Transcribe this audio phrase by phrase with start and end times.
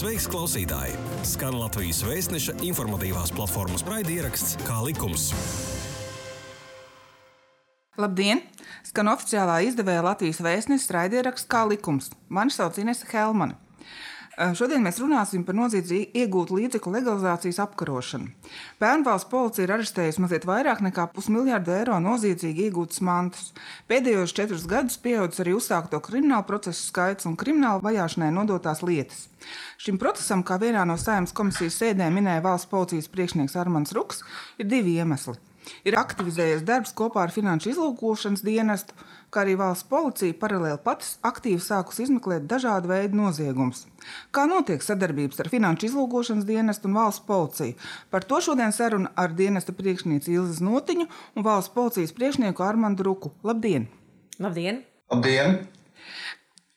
[0.00, 0.94] Sveiks, klausītāji!
[1.28, 5.26] Skan Latvijas vēstneša informatīvās platformas raidieraksts Kā likums.
[8.00, 8.40] Labdien!
[8.88, 12.08] Skan oficiālā izdevēja Latvijas vēstneša raidieraksts Kā likums.
[12.32, 13.58] Mani sauc Inese Helmane.
[14.38, 18.28] Eh, šodien mēs runāsim par noziedzīgi iegūtu līdzekļu legalizācijas apkarošanu.
[18.78, 23.50] Pērnvalsts policija ir arestējusi mazliet vairāk nekā pusmiljardu eiro noziedzīgi iegūtas mantas.
[23.90, 29.26] Pēdējos četrus gadus pieaudzis arī uzsākto kriminālu procesu skaits un kriminālu vajāšanai nodotās lietas.
[29.82, 34.22] Šim procesam, kā vienā no saimnes komisijas sēdēm minēja valsts policijas priekšnieks Armāns Ruks,
[34.62, 35.40] ir divi iemesli.
[35.84, 38.94] Ir aktivizējies darbs kopā ar Finanšu izlūkošanas dienestu,
[39.30, 43.84] kā arī valsts policija paralēli pats aktīvi sākus izmeklēt dažādu veidu noziegumus.
[44.34, 47.76] Kā notiek sadarbības ar Finanšu izlūkošanas dienestu un valsts policiju?
[48.10, 51.06] Par to šodien saruna ar dienesta priekšnieci Ilzi Notiņu
[51.36, 53.34] un valsts policijas priekšnieku Armandu Ruku.
[53.46, 53.88] Labdien!
[54.40, 54.82] Labdien!
[55.12, 55.60] Labdien!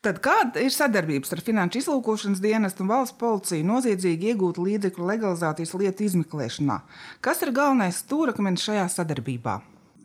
[0.03, 5.71] Tad kāda ir sadarbības ar Finanšu izlūkošanas dienestu un valsts policiju noziedzīgi iegūtu līdzekļu legalizācijas
[5.79, 6.81] lietu izmeklēšanā?
[7.23, 9.61] Kas ir galvenais stūrakmenis šajā sadarbībā?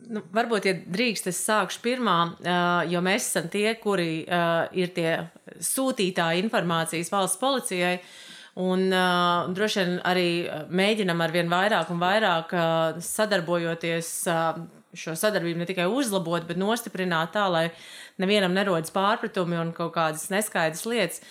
[0.09, 2.15] Nu, varbūt, ja drīkst, es sākšu pirmā,
[2.89, 5.11] jo mēs esam tie, kuri ir tie
[5.61, 7.99] sūtītāji informācijas valsts policijai.
[8.59, 10.29] Un uh, droši vien arī
[10.73, 14.57] mēģinam ar vien vairāk un vairāk uh, sadarbojoties, uh,
[14.97, 17.69] šo sadarbību ne tikai uzlabot, bet nostiprināt tā, lai
[18.19, 21.23] nevienam nerodas pārpratumi un kaut kādas neskaidras lietas.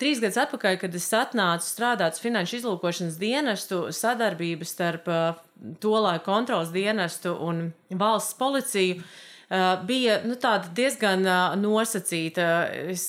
[0.00, 5.40] Trīs gadus atpakaļ, kad es atnācu strādāt finanšu izlūkošanas dienestu, sadarbība starp uh,
[5.82, 7.66] to laiku kontrols dienestu un
[8.00, 10.38] valsts policiju uh, bija nu,
[10.78, 12.46] diezgan uh, nosacīta.
[12.94, 13.04] Es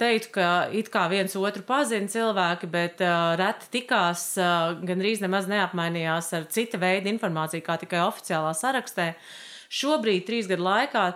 [0.00, 3.04] teiktu, ka it kā viens otru pazina cilvēki, bet
[3.38, 4.32] reti tikās,
[4.82, 9.12] gandrīz nemaz neapmainījās ar cita veida informāciju, kā tikai oficiālā sarakstē.
[9.72, 11.06] Šobrīd, trīs gadu laikā,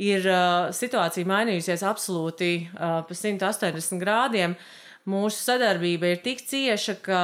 [0.00, 4.56] ir uh, situācija mainījusies absolūti uh, pa 180 grādiem.
[5.04, 7.18] Mūsu sadarbība ir tik cieša, ka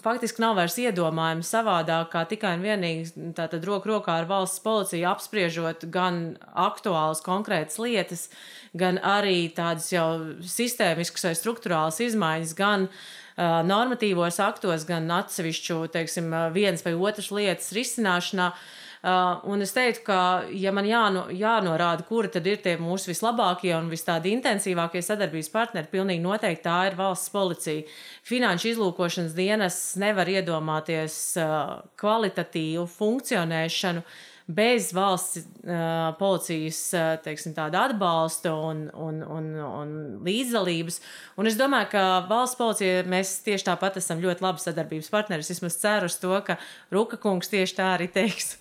[0.00, 5.04] faktiski nav vairs iedomājama savādāk, kā tikai un vienīgi tātad roku rokā ar valsts policiju
[5.10, 8.30] apspriežot gan aktuālas konkrētas lietas,
[8.72, 10.08] gan arī tādas jau
[10.40, 17.74] sistēmiskas vai struktūrālas izmaiņas, gan uh, normatīvos aktos, gan atsevišķu, teiksim, vienas vai otras lietas
[17.76, 18.54] risināšanā.
[18.54, 20.16] Uh, Uh, un es teiktu, ka,
[20.52, 25.48] ja man jāno, jānorāda, kuri tad ir tie mūsu vislabākie un vis tādi intensīvākie sadarbības
[25.54, 27.86] partneri, pilnīgi noteikti tā ir valsts policija.
[28.28, 34.04] Finanšu izlūkošanas dienas nevar iedomāties uh, kvalitatīvu funkcionēšanu
[34.52, 41.00] bez valsts uh, policijas uh, teiksim, atbalsta un, un, un, un līdzdalības.
[41.40, 45.46] Un es domāju, ka valsts policija mēs tieši tāpat esam ļoti labi sadarbības partneri.
[45.46, 46.60] Es vismaz ceru uz to, ka
[46.92, 48.58] Ruka kungs tieši tā arī teiks.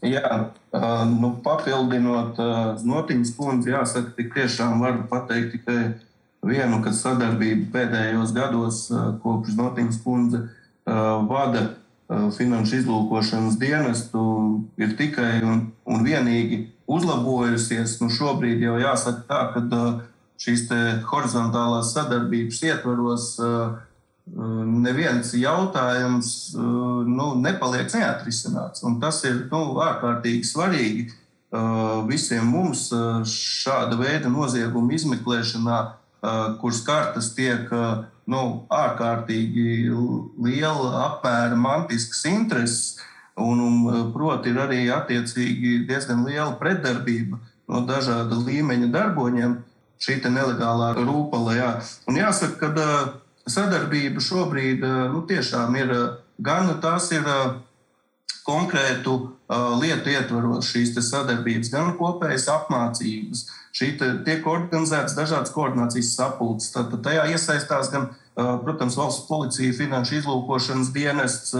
[0.00, 0.52] Jā,
[1.10, 2.38] nu, papildinot
[2.88, 5.80] notiņas kundzi, jāsaka, tik tiešām varu pateikt tikai
[6.46, 8.86] vienu, ka sadarbība pēdējos gados,
[9.20, 10.46] kopš notiņas kundze
[10.86, 11.66] vada
[12.08, 14.22] finanšu izlūkošanas dienestu,
[14.80, 17.98] ir tikai un, un vienīgi uzlabojusies.
[18.00, 19.84] Nu, šobrīd jau jāsaka tā, ka
[20.40, 20.64] šīs
[21.10, 23.76] horizontālās sadarbības ietvaros uh,
[24.30, 28.84] neviens jautājums nu, nepaliek neatrisināts.
[28.86, 31.08] Un tas ir nu, ārkārtīgi svarīgi
[32.06, 32.88] visiem mums
[33.26, 35.78] šāda veida noziegumu izmeklēšanā,
[36.60, 37.70] kuras kartas tiek
[38.30, 39.90] nu, ārkārtīgi
[40.38, 42.98] liela apmēra mantiskas intereses.
[43.40, 47.38] Un, un, proti, ir arī attiecīgi diezgan liela pretdarbība
[47.70, 49.54] no dažāda līmeņa darboņiem,
[50.02, 51.54] šī nelegālā rūpala.
[51.56, 51.70] Jā.
[52.10, 52.90] Un jāsaka, ka
[53.50, 56.06] sadarbība šobrīd eh, nu, tiešām ir eh,
[56.42, 57.52] gan tās ir eh,
[58.46, 59.18] konkrētu
[59.80, 63.42] lietu ietvaros šīs sadarbības, gan kopējas apmācības.
[63.74, 66.70] Šī tiek organizētas dažādas koordinācijas sapulces.
[66.74, 68.08] Tad tajā iesaistās gan,
[68.62, 71.54] protams, valsts policija, finanšu izlūkošanas dienests,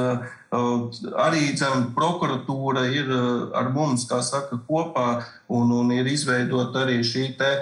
[1.26, 3.10] arī dzem, prokuratūra ir
[3.58, 5.08] ar mums, kā saka, kopā
[5.50, 7.52] un, un ir izveidota arī šī te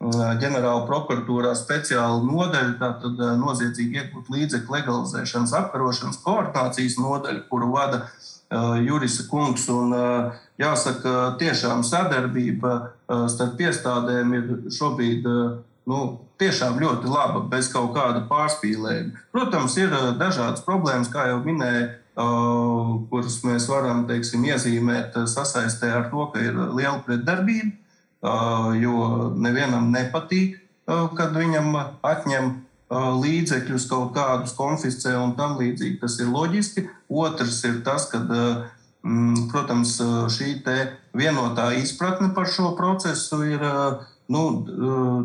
[0.00, 8.02] ģenerāla prokuratūrā speciāla nodaļa, tātad noziedzīgi iegūt līdzekļu legalizēšanas, apkarošanas koordinācijas nodaļa, kuru vada
[8.84, 9.64] Jurisa kungs.
[9.72, 9.94] Un,
[10.60, 12.74] jāsaka, tiešām sadarbība
[13.32, 15.24] starp iestādēm ir šobrīd
[15.86, 16.02] nu,
[16.40, 19.24] tiešām ļoti laba, bez kaut kāda pārspīlējuma.
[19.32, 21.88] Protams, ir dažādas problēmas, kā jau minēju,
[23.08, 27.72] kuras mēs varam teiksim, iezīmēt sasaistē ar to, ka ir liela pretdarbība
[28.22, 31.74] jo nevienam nepatīk, kad viņam
[32.06, 32.52] atņem
[33.22, 35.98] līdzekļus, kaut kādus konfiscē un tam līdzīgi.
[36.02, 36.86] Tas ir loģiski.
[37.10, 38.22] Otrs ir tas, ka,
[39.50, 39.96] protams,
[40.36, 40.60] šī
[41.16, 43.66] vienotā izpratne par šo procesu ir
[44.30, 44.44] nu,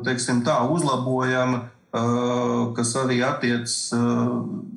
[0.05, 3.91] teiksim, tā, uzlabojama kas arī attiecas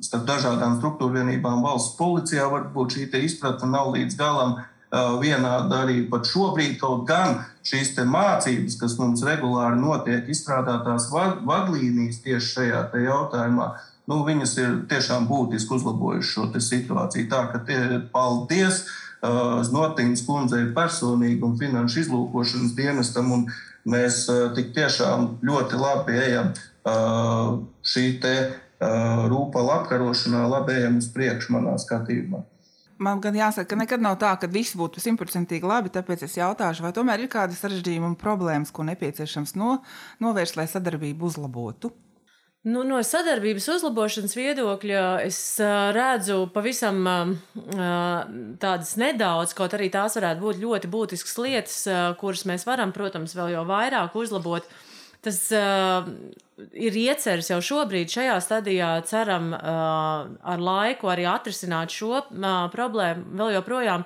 [0.03, 2.47] starp dažādām struktūra vienībām valsts policijā.
[2.51, 4.57] Varbūt šī izpratne nav līdz galam
[5.21, 12.51] vienāda arī pat šobrīd, kaut gan šīs mācības, kas mums regulāri notiek, izstrādātās vadlīnijas tieši
[12.53, 13.69] šajā jautājumā,
[14.07, 17.29] nu, viņas ir tiešām būtiski uzlabojušas šo situāciju.
[17.31, 17.79] Tā ka tie,
[18.13, 23.47] paldies uh, Znotīnas kundzei personīgi un finanšu izlūkošanas dienestam, un
[23.89, 31.01] mēs uh, tik tiešām ļoti labi ejam uh, šī te uh, rūpa apkarošanā, labi ejam
[31.01, 32.45] uz priekšu manā skatījumā.
[32.97, 35.91] Man gan jāsaka, ka nekad nav tā, ka viss būtu simtprocentīgi labi.
[35.91, 39.81] Tāpēc es jautāšu, vai tomēr ir kādi sarežģījumi un problēmas, ko nepieciešams no,
[40.23, 41.91] novērst, lai sadarbību uzlabotu.
[42.65, 47.35] Nu, no sadarbības uzlabošanas viedokļa es uh, redzu pavisam uh,
[48.63, 53.35] tādas nedaudz, kaut arī tās varētu būt ļoti būtiskas lietas, uh, kuras mēs varam, protams,
[53.37, 54.65] vēl jau vairāk uzlabot.
[55.25, 56.05] Tas uh,
[56.77, 63.31] ir ieceris jau šobrīd, šajā stadijā, ceram, uh, ar laiku arī atrisināt šo uh, problēmu.
[63.39, 64.05] Vēl joprojām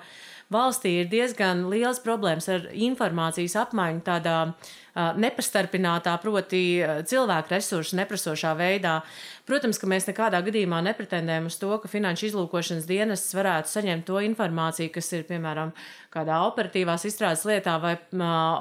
[0.53, 6.63] valstī ir diezgan liels problēmas ar informācijas apmaiņu tādā uh, nepastarpinātā, proti,
[7.11, 9.01] cilvēku resursu neprasošā veidā.
[9.49, 14.19] Protams, ka mēs nekādā gadījumā nepretendējam uz to, ka finanšu izlūkošanas dienests varētu saņemt to
[14.27, 15.71] informāciju, kas ir piemēram
[16.13, 17.95] kādā operatīvās izstrādes lietā, vai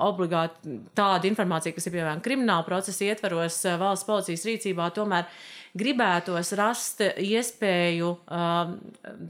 [0.06, 4.88] obligāti tāda informācija, kas ir piemēram krimināla procesa ietvaros valsts policijas rīcībā.
[4.96, 5.28] Tomēr
[5.78, 8.74] gribētos rast iespēju, um,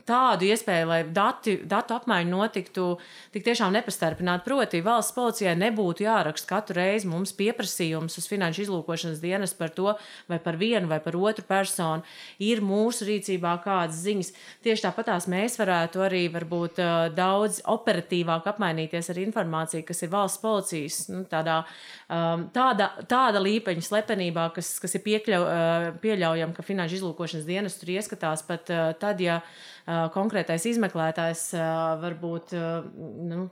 [0.09, 2.87] tādu iespēju, lai dati, datu apmaiņa notiktu
[3.35, 4.45] tik tiešām nepastarpināt.
[4.47, 9.95] Proti, valsts policijai nebūtu jāraksta katru reizi mums pieprasījums uz finanšu izlūkošanas dienas par to,
[10.31, 12.07] vai par vienu vai par otru personu
[12.43, 14.33] ir mūsu rīcībā kādas ziņas.
[14.65, 20.43] Tieši tāpatās mēs varētu arī varbūt uh, daudz operatīvāk apmainīties ar informāciju, kas ir valsts
[20.43, 21.61] policijas nu, tādā,
[22.09, 27.47] um, tāda, tāda līpeņa slepenībā, kas, kas ir piekļau, uh, pieļaujama pieļaujam, ka finanšu izlūkošanas
[27.47, 33.49] dienas tur ieskatās pat uh, tad, ja uh, konkrētais izmeklētājs uh, varbūt nu,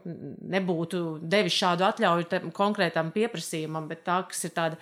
[0.55, 4.77] nebūtu devis šādu atļauju konkrētam pieprasījumam, bet tā, kas ir tāda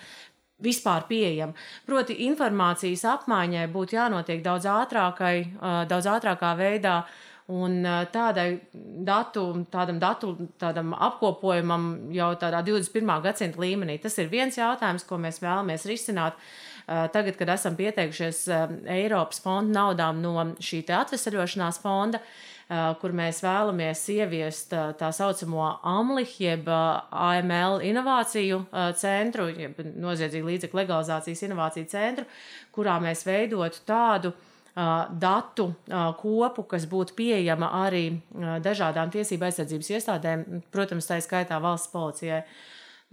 [0.62, 1.54] vispār pieejama.
[1.86, 5.36] Proti, informācijas apmaiņai būtu jānotiek daudz ātrākai,
[5.88, 7.04] daudz ātrākā veidā.
[7.52, 8.62] Un tādai
[9.04, 13.18] datu, tādam datu tādam apkopojumam jau tādā 21.
[13.26, 13.98] gadsimta līmenī.
[14.00, 16.38] Tas ir viens jautājums, ko mēs vēlamies risināt.
[16.38, 18.46] Uh, Eh, tagad, kad esam pieteikušies
[18.92, 22.20] Eiropas fonda naudām no šī atvesaļošanās fonda,
[23.00, 28.62] kur mēs vēlamies ieviest tā saucamo AMLIH, jeb AML inovāciju
[29.00, 32.26] centru, jeb noziedzīgu līdzekļu legalizācijas inovāciju centru,
[32.74, 34.32] kurā mēs veidotu tādu
[34.74, 35.68] datu
[36.18, 38.06] kopu, kas būtu pieejama arī
[38.64, 42.42] dažādām tiesību aizsardzības iestādēm, protams, tā skaitā valsts policijai.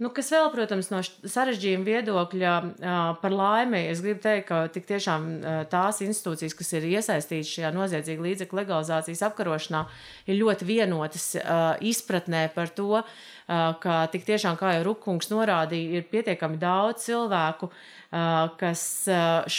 [0.00, 2.52] Nu, kas vēl, protams, no sarežģījuma viedokļa
[3.20, 5.26] par laimi, es gribu teikt, ka tik tiešām
[5.70, 9.84] tās institūcijas, kas ir iesaistītas šajā noziedzīga līdzekļu legalizācijas apkarošanā,
[10.26, 11.28] ir ļoti vienotas
[11.92, 13.04] izpratnē par to,
[13.84, 17.70] ka tik tiešām, kā jau Rukungs norādīja, ir pietiekami daudz cilvēku,
[18.64, 18.84] kas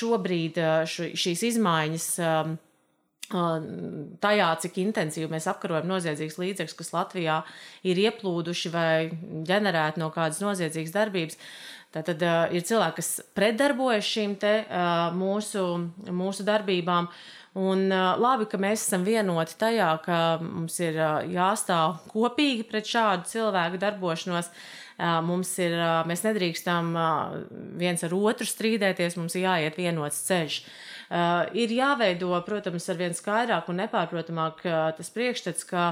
[0.02, 0.60] šobrīd
[0.90, 2.10] šīs izmaiņas
[4.24, 7.38] tajā, cik intensīvi mēs apkarojam noziedzīgus līdzekļus, kas Latvijā
[7.88, 8.96] ir ieplūduši vai
[9.50, 11.40] ģenerēti no kādas noziedzīgas darbības.
[11.94, 15.64] Tad uh, ir cilvēki, kas pretdarbojas šīm te, uh, mūsu,
[16.10, 17.10] mūsu darbībām.
[17.62, 22.90] Un uh, labi, ka mēs esam vienoti tajā, ka mums ir uh, jāstāv kopīgi pret
[22.90, 24.50] šādu cilvēku darbošanos.
[24.94, 27.38] Uh, mums ir, uh, mēs nedrīkstam uh,
[27.78, 30.60] viens ar otru strīdēties, mums ir jāiet vienots ceļš.
[30.64, 35.92] Uh, Uh, ir jāveido, protams, ar vien skaidrāk un nepārprotamāk uh, tas priekšstats, ka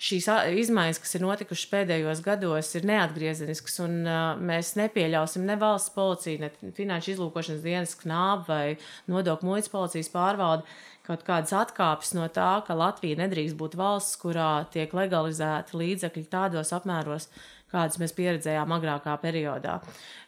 [0.00, 0.28] šīs
[0.62, 6.44] izmaiņas, kas ir notikušas pēdējos gados, ir neatgriezeniskas, un uh, mēs nepieļausim ne valsts policiju,
[6.44, 8.64] ne finanšu izlūkošanas dienas knābu vai
[9.10, 10.78] nodokļu muitas policijas pārvaldi
[11.10, 16.70] kaut kādas atkāpes no tā, ka Latvija nedrīkst būt valsts, kurā tiek legalizēti līdzekļi tādos
[16.76, 17.26] apmēros,
[17.70, 19.78] kādas mēs pieredzējām agrākā periodā.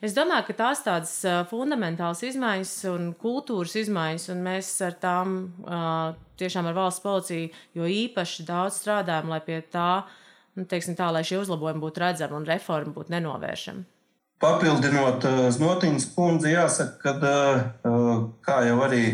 [0.03, 1.15] Es domāju, ka tās tādas
[1.51, 5.39] fundamentālas izmaiņas un kultūras izmaiņas, un mēs ar tām
[6.41, 10.05] tiešām ar valsts policiju jo īpaši daudz strādājam, lai pie tā,
[10.59, 13.89] nu, teiksim tā, lai šie uzlabojumi būtu redzami un reforma būtu nenovēršama.
[14.43, 15.23] Papildinot
[15.55, 17.93] Znotiņas kundzi, jāsaka, ka,
[18.43, 19.05] kā jau arī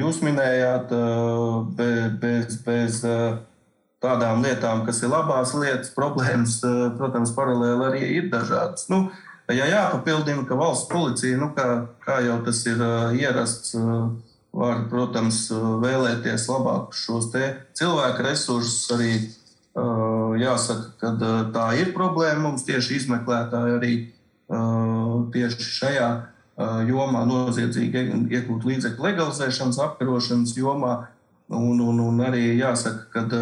[0.00, 0.90] jūs minējāt,
[1.78, 2.96] bez, bez,
[4.04, 8.88] tādām lietām, kas ir labās lietas, problēmas, eh, protams, paralēli arī ir dažādas.
[8.92, 9.08] Nu,
[9.50, 11.68] ja jāpapildina, ka valsts policija, nu, kā,
[12.04, 13.98] kā jau tas ir eh, ierasts, eh,
[14.58, 15.42] var, protams,
[15.82, 17.28] vēlēties labāk šos
[17.76, 18.88] cilvēku resursus.
[18.96, 19.10] Arī
[20.40, 21.10] jāsaka, ka
[21.54, 23.92] tā ir problēma mums tieši izmeklētāji arī
[25.36, 26.08] tieši šajā
[26.88, 28.02] jomā, noziedzīgi
[28.34, 30.96] iegūt līdzekļu legalizēšanas, apkarošanas jomā.
[31.48, 33.40] Un, un, un arī jāsaka, ka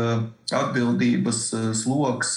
[0.54, 1.40] atbildības
[1.74, 2.36] sloks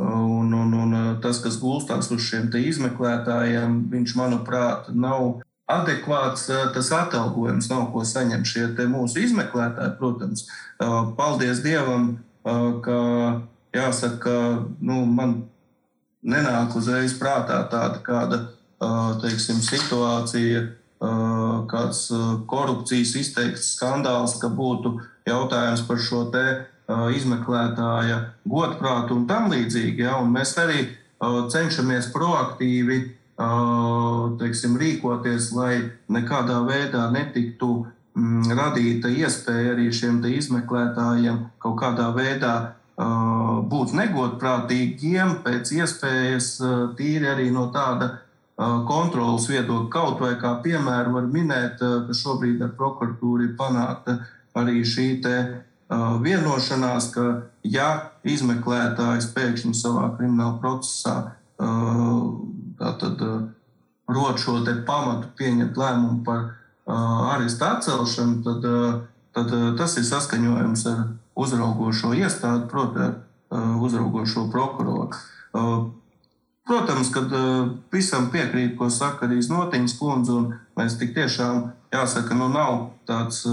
[0.00, 7.68] un, un, un tas, kas gulstās uz šiem izmeklētājiem, viņš, manuprāt, nav adekvāts tas atalgojums,
[7.70, 9.96] nav ko saņemt šie mūsu izmeklētāji.
[10.00, 10.46] Protams,
[11.18, 12.16] paldies Dievam,
[12.84, 12.98] ka
[13.76, 14.34] jāsaka,
[14.80, 15.42] nu, man
[16.24, 18.42] nenāk uzreiz prātā tāda kāda
[19.22, 20.66] teiksim, situācija,
[21.70, 22.02] kāds
[22.48, 24.98] korupcijas izteikts skandāls, ka būtu
[25.28, 26.44] jautājums par šo te
[27.16, 30.06] izmeklētāja godprātu un tam līdzīgi.
[30.06, 30.18] Ja?
[30.22, 30.88] Un mēs arī
[31.20, 33.00] cenšamies proaktīvi
[34.40, 35.74] teiksim, rīkoties, lai
[36.12, 37.86] nekādā veidā netiktu
[38.18, 42.54] mm, radīta iespēja arī šiem izmeklētājiem kaut kādā veidā
[43.70, 46.50] būt negodprātīgiem, pēc iespējas
[46.98, 48.18] tīri arī no tāda
[48.88, 49.88] kontrolas viedokļa.
[49.92, 54.18] Kaut vai kā piemēru var minēt, ka šobrīd ar prokuratūru ir panākta
[54.58, 55.08] arī šī
[56.22, 57.24] vienošanās, ka
[57.66, 57.88] ja
[58.22, 61.16] izmeklētājs pēkšņi savā krimināla procesā
[62.80, 63.24] tātad,
[64.10, 66.54] rod šo pamatu pieņemt lēmumu par
[66.86, 68.68] arestu atcelšanu, tad,
[69.36, 71.02] tad tas ir saskaņojums ar
[71.38, 75.10] uzraugošo iestādi, proti, ar uzraugošo prokuroru.
[76.70, 77.20] Protams, ka
[77.90, 83.44] visam piekrīt, ko saka arī Notiņas kundze, un mēs tik tiešām, jāsaka, nu nav tāds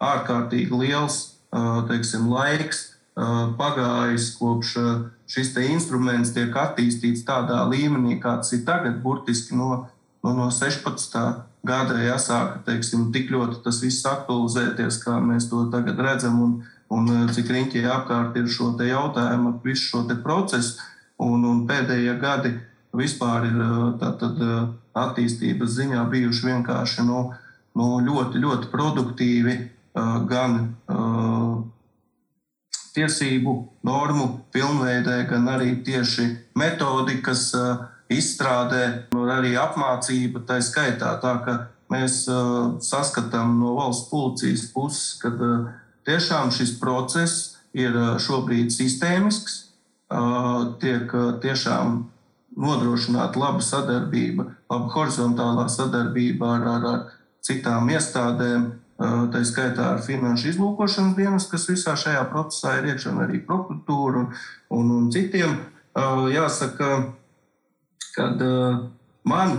[0.00, 1.20] ārkārtīgi liels
[1.90, 2.86] teiksim, laiks
[3.60, 4.74] pagājis kopš
[5.30, 9.86] šis instruments tiek attīstīts tādā līmenī, kāds ir tagad, burtiski no,
[10.24, 11.16] no, no 16.
[11.66, 16.56] gada jāsāka teiksim, tik ļoti tas viss aktualizēties, kā mēs to tagad redzam, un,
[16.90, 20.80] un cik riņķī apkārt ir šo jautājumu, visu šo procesu.
[21.20, 22.54] Un, un pēdējie gadi
[22.96, 23.58] vispār ir
[24.00, 24.38] tātad,
[24.96, 27.30] attīstības ziņā bijuši vienkārši nu,
[27.78, 29.56] nu, ļoti, ļoti produktīvi
[30.30, 30.56] gan
[32.94, 33.54] tiesību
[33.86, 36.26] normu pilnveidē, gan arī tieši
[36.58, 37.50] metodikas
[38.10, 38.84] izstrādē,
[39.36, 41.14] arī apmācība tā skaitā.
[41.22, 41.56] Tā ka
[41.92, 42.24] mēs
[42.86, 45.30] saskatām no valsts policijas puses, ka
[46.08, 49.60] tiešām šis process ir šobrīd sistēmisks
[50.82, 51.12] tiek
[51.42, 52.00] tiešām
[52.60, 57.04] nodrošināta laba sadarbība, laba horizontālā sadarbība ar, ar, ar
[57.46, 58.70] citām iestādēm,
[59.32, 64.32] tā skaitā ar finanšu izlūkošanas dienas, kas visā šajā procesā ir iekšā, arī prokuratūra un,
[64.76, 65.56] un, un citiem.
[66.30, 66.90] Jāsaka,
[68.14, 68.28] ka
[69.24, 69.56] man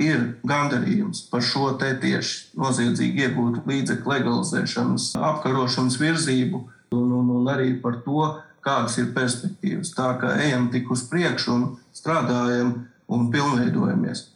[0.00, 6.62] ir gandarījums par šo te tieši noziedzīgi iegūtu līdzekļu legalizēšanas, apkarošanas virzību
[6.94, 8.30] un, un, un arī par to,
[8.64, 9.92] kādas ir perspektīvas.
[9.96, 12.72] Tā kā ejam tik uz priekšu un strādājam
[13.12, 14.30] un pilnveidojamies.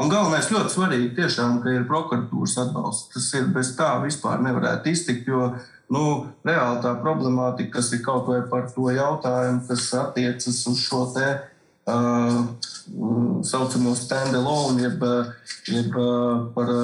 [0.00, 3.12] Un galvenais ļoti svarīgi tiešām, ka ir prokuratūras atbalsts.
[3.14, 5.52] Tas ir bez tā vispār nevarētu iztikt, jo
[5.94, 6.04] nu,
[6.46, 11.28] reāli tā problemātika, kas ir kaut vai par to jautājumu, kas attiecas uz šo te
[11.92, 12.40] uh,
[13.46, 15.06] saucamo stand-alone, jeb,
[15.70, 16.74] jeb uh, par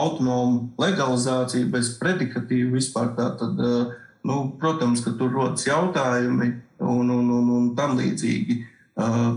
[0.00, 3.60] autonomu legalizāciju bez predikatīvu vispār tā tad.
[3.60, 6.46] Uh, Nu, protams, ka tur rodas jautājumi
[6.80, 8.56] un, un, un, un tam līdzīgi.
[8.96, 9.34] Uh,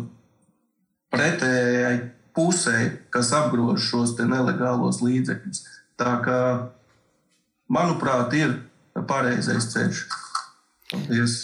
[1.12, 1.98] pretējai
[2.38, 2.78] pusē,
[3.14, 5.66] kas apgrozīs šos nelegālos līdzekļus.
[5.98, 6.40] Tā kā,
[7.74, 8.58] manuprāt, ir
[9.10, 10.08] pareizais ceļš.
[10.92, 11.38] Paldies!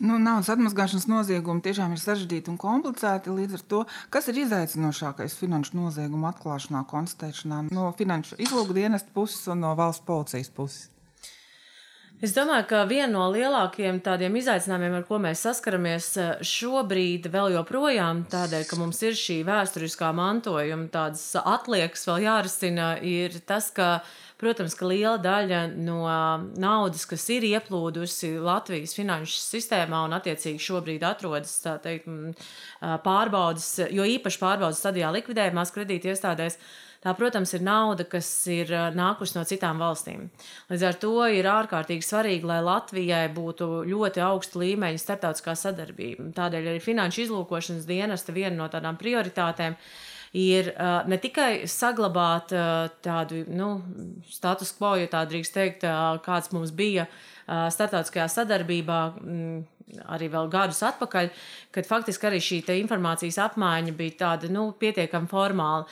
[0.00, 3.32] Nu, naudas atmazgāšanas noziegumi tiešām ir sarežģīti un komplicēti.
[3.36, 3.80] Līdz ar to,
[4.12, 10.48] kas ir izaicinošākais finanšu noziegumu atklāšanā, konstatēšanā no finanšu izlūkdienas puses un no valsts policijas
[10.56, 10.88] puses?
[12.20, 17.54] Es domāju, ka viena no lielākajiem tādiem izaicinājumiem, ar ko mēs saskaramies eh, šobrīd, vēl
[17.54, 24.02] joprojām tādēļ, ka mums ir šī vēsturiskā mantojuma, tādas atliekas vēl jārisina, ir tas, ka,
[24.42, 26.02] protams, ka liela daļa no
[26.60, 32.04] naudas, kas ir ieplūdusi Latvijas finanšu sistēmā un attiecīgi šobrīd atrodas teikt,
[33.08, 36.60] pārbaudas, jo īpaši pārbaudas stadijā likvidējumās kredīti iestādēs
[37.00, 40.26] Tā, protams, ir nauda, kas ir nākusi no citām valstīm.
[40.68, 46.28] Līdz ar to ir ārkārtīgi svarīgi, lai Latvijai būtu ļoti augsta līmeņa starptautiskā sadarbība.
[46.36, 49.78] Tādēļ arī finanšu izlūkošanas dienesta viena no tādām prioritātēm
[50.36, 53.72] ir uh, ne tikai saglabāt uh, tādu nu,
[54.30, 57.08] status quo, ja tā drīkst teikt, uh, kāds mums bija
[57.50, 58.98] starptautiskajā sadarbībā.
[59.24, 59.62] Mm,
[60.10, 61.30] arī vēl gadus atpakaļ,
[61.74, 65.86] kad faktiski arī šī informācijas apmaiņa bija tāda nu, pietiekami formāla.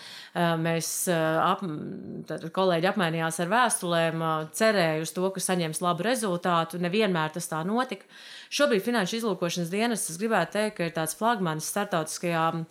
[0.63, 1.65] Mēs ap,
[2.55, 4.25] kolēģi apmainījās ar vēstulēm,
[4.57, 6.81] cerēja uz to, ka saņems labu rezultātu.
[6.83, 8.09] Nevienmēr tas tā notika.
[8.49, 12.65] Šobrīd Finanšu izlūkošanas dienas, es gribētu teikt, ka ir tāds flagmanis startautiskajā um,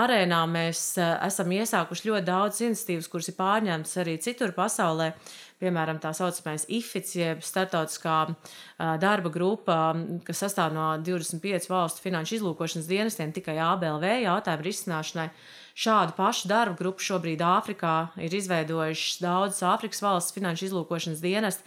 [0.00, 0.40] arēnā.
[0.48, 5.12] Mēs esam iesākuši ļoti daudz iniciatīvas, kuras ir pārņemtas arī citur pasaulē.
[5.60, 8.16] Piemēram, tā saucamais IFIC, jeb startautiskā
[9.02, 9.92] darba grupa,
[10.24, 15.28] kas sastāv no 25 valstu finanšu izlūkošanas dienestiem, tikai ABLV jautājumu risināšanai.
[15.80, 21.64] Šādu pašu darbu grupu šobrīd Āfrikā ir izveidojušas daudzas Āfrikas valsts finanšu izlūkošanas dienesti,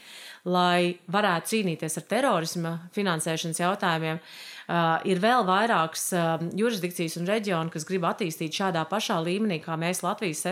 [0.50, 4.20] lai varētu cīnīties ar terorisma finansēšanas jautājumiem.
[4.64, 9.76] Uh, ir vēl vairākas uh, jurisdikcijas un reģioni, kas grib attīstīt šādā pašā līmenī, kā
[9.80, 10.46] mēs Latvijas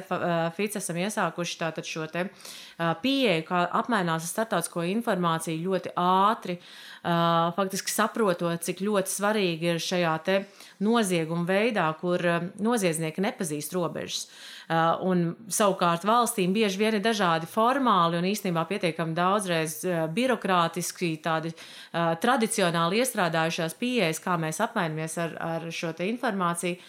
[0.57, 6.57] FIC esam iesākuši tātad šo te uh, pieeju, kā apmainās ar startautisko informāciju ļoti ātri,
[6.59, 10.37] uh, faktiski saprotot, cik ļoti svarīgi ir šajā te
[10.83, 14.25] nozieguma veidā, kur uh, noziedznieki nepazīst robežas.
[14.71, 21.13] Uh, un savukārt valstīm bieži vien ir dažādi formāli un īstenībā pietiekami daudzreiz uh, birokrātiski,
[21.23, 26.81] tādi uh, tradicionāli iestrādājušās pieejas, kā mēs apmainamies ar, ar šo informāciju.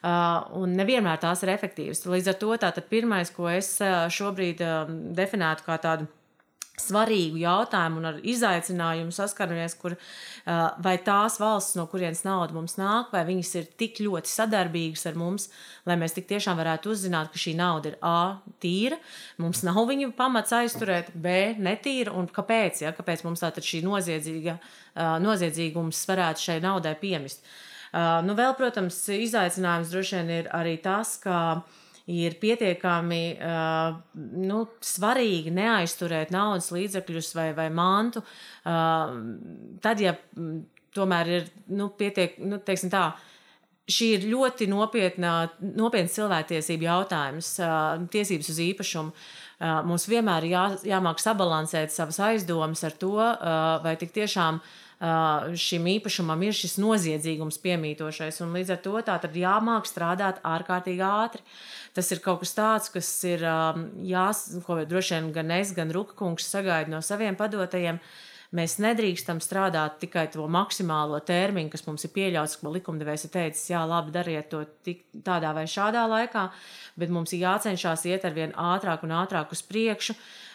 [0.00, 2.06] Uh, un nevienmēr tās ir efektīvas.
[2.08, 2.54] Līdz ar to
[2.88, 3.74] pirmais, ko es
[4.16, 6.08] šobrīd uh, definētu kā tādu
[6.80, 9.96] svarīgu jautājumu un ar izaicinājumu saskaramies, kur
[10.84, 15.18] vai tās valsts, no kurienes nauda mums nāk, vai viņas ir tik ļoti sadarbīgas ar
[15.20, 15.48] mums,
[15.88, 18.98] lai mēs tik tiešām varētu uzzināt, ka šī nauda ir A, tīra,
[19.42, 24.56] mums nav viņu pamats aizturēt, B, netīra, un kāpēc, ja, kāpēc mums tātad šī noziedzīga,
[25.24, 27.44] noziedzīgums varētu šai naudai piemist.
[28.24, 31.79] Nu, vēl, protams, izaicinājums droši vien ir arī tas, ka uh,
[32.10, 33.98] ir pietiekami uh,
[34.42, 38.22] nu, svarīgi neaizturēt naudas līdzekļus vai, vai mantu.
[38.64, 39.16] Uh,
[39.84, 40.16] tad, ja
[40.96, 43.12] tomēr ir nu, pietiek, nu, teiksim tā,
[43.90, 49.14] šī ir ļoti nopietna, nopietns cilvēktiesību jautājums, uh, tiesības uz īpašumu.
[49.60, 54.62] Uh, mums vienmēr ir jā, jāmāk sabalansēt savas aizdomas ar to, uh, vai tik tiešām
[55.00, 58.42] šim īpašumam ir šis noziedzīgums piemītošais.
[58.44, 61.40] Līdz ar to tā tad jāmāk strādāt ārkārtīgi ātri.
[61.96, 63.44] Tas ir kaut kas tāds, kas ir
[64.06, 67.98] jās, ko droši vien gan es, gan Ruka kungs sagaida no saviem padotajiem.
[68.54, 73.68] Mēs nedrīkstam strādāt tikai to maksimālo termiņu, kas mums ir pieļauts, ko likumdevējs ir teicis,
[73.70, 76.48] jā, labi, dariet to tik, tādā vai šādā laikā,
[76.98, 80.18] bet mums ir jācenšas iet ar vien ātrāk un ātrāk uz priekšu.
[80.18, 80.50] Uh,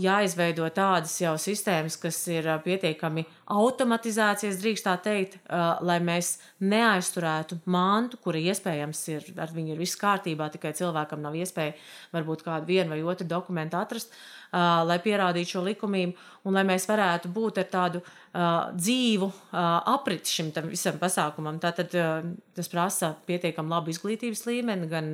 [0.00, 5.36] jāizveido tādas jau sistēmas, kas ir pietiekami automatizētas, drīkst tā teikt,
[5.84, 11.36] lai mēs neaizturētu mantu, kura iespējams ir ar viņu ir viss kārtībā, tikai cilvēkam nav
[11.36, 11.76] iespēja
[12.14, 14.14] varbūt kādu vienu vai otru dokumentu atrast,
[14.52, 19.60] lai pierādītu šo likumību un lai mēs varētu būt ar tādu uh, dzīvu uh,
[19.94, 21.58] apriti šim visam pasākumam.
[21.62, 22.26] Tātad uh,
[22.56, 25.08] tas prasa pietiekami labu izglītības līmeni gan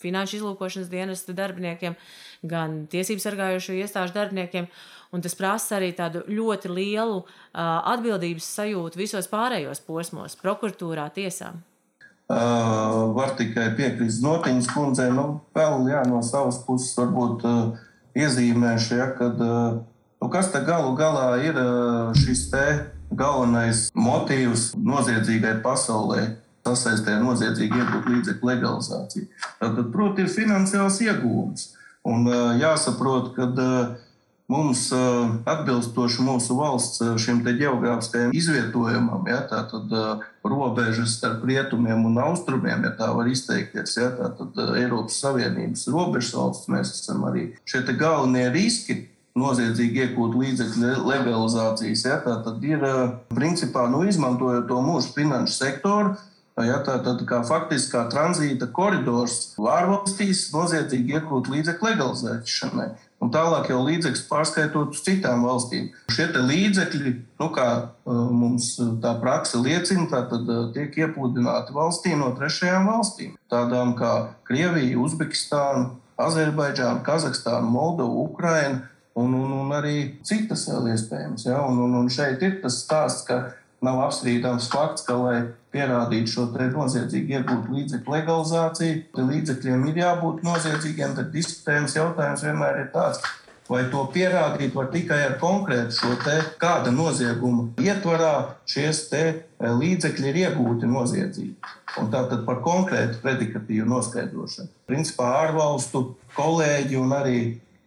[0.00, 1.98] finanšu izlūkošanas dienesta darbiniekiem,
[2.48, 4.70] gan tiesību sargājošo iestāžu darbiniekiem.
[5.10, 7.26] Un tas prasa arī tādu ļoti lielu uh,
[7.90, 11.52] atbildības sajūtu visos pārējos posmos, prokuratūrā, tiesā.
[12.30, 15.10] Uh, var tikai piekrist Notiņas kundzei.
[15.10, 19.80] Nu, vēl jā, no savas puses varbūt uh, iezīmēšu, ja, kad uh,
[20.20, 21.56] Nu, kas te galu galā ir
[22.20, 22.50] šis
[23.16, 26.36] galvenais motīvs noziedzīgai pasaulē?
[26.60, 29.28] Sasaistē noziedzīgi iegūt līdzekļu legalizāciju.
[29.62, 31.62] Tad, proti, ir finansiāls iegūms.
[32.04, 32.28] Un
[32.60, 33.46] jāsaprot, ka
[34.50, 34.88] mums
[35.48, 39.94] atbilstoši mūsu valsts šim geogrāfiskajam izvietojumam, ja, tātad
[40.44, 46.72] robežas starp rietumiem un austrumiem, ja tā var izteikties, ja, tātad Eiropas Savienības robežas valsts,
[46.72, 49.04] mēs esam arī šie galvenie riski
[49.38, 52.04] noziedzīgi iegūt līdzekļu legalizācijas.
[52.08, 52.82] Ja, tā tad ir
[53.34, 56.16] principā nu, izmantojot to mūsu finanšu sektoru.
[56.66, 62.90] Ja, tā tad kā faktiski kā tranzīta koridors ārvalstīs noziedzīgi iegūt līdzekļu legalizēšanai.
[63.20, 65.90] Un tālāk jau līdzekļus pārskaitot uz citām valstīm.
[66.12, 67.66] Šie līdzekļi, nu, kā
[68.06, 73.34] mums tā praksa liecina, tad tiek iepludināti valstī no trešajām valstīm.
[73.52, 74.14] Tādām kā
[74.48, 79.96] Krievija, Uzbekistāna, Azerbaidžāna, Kazahstāna, Moldova, Ukraina un, un, un arī
[80.26, 81.46] citas vēl iespējams.
[81.48, 81.60] Ja?
[81.66, 83.42] Un, un, un šeit ir tas stāsts, ka
[83.84, 85.36] nav apstrīdams fakts, ka, lai
[85.74, 92.90] pierādītu šo noziedzīgu iegūtu līdzekļu legalizāciju, līdzekļiem ir jābūt noziedzīgiem, tad diskutējums jautājums vienmēr ir
[92.94, 93.22] tāds.
[93.70, 99.36] Vai to pierādīt var tikai ar konkrētu šo te kāda nozieguma ietvarā, šies te e,
[99.62, 101.54] līdzekļi ir iegūti noziedzīgi.
[102.02, 104.72] Un tātad par konkrētu predikatīvu noskaidrošanu.
[104.90, 106.02] Principā ārvalstu
[106.34, 107.38] kolēģi un arī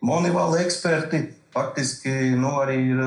[0.03, 1.21] Monivāli eksperti
[1.53, 3.01] faktiski nu, arī ir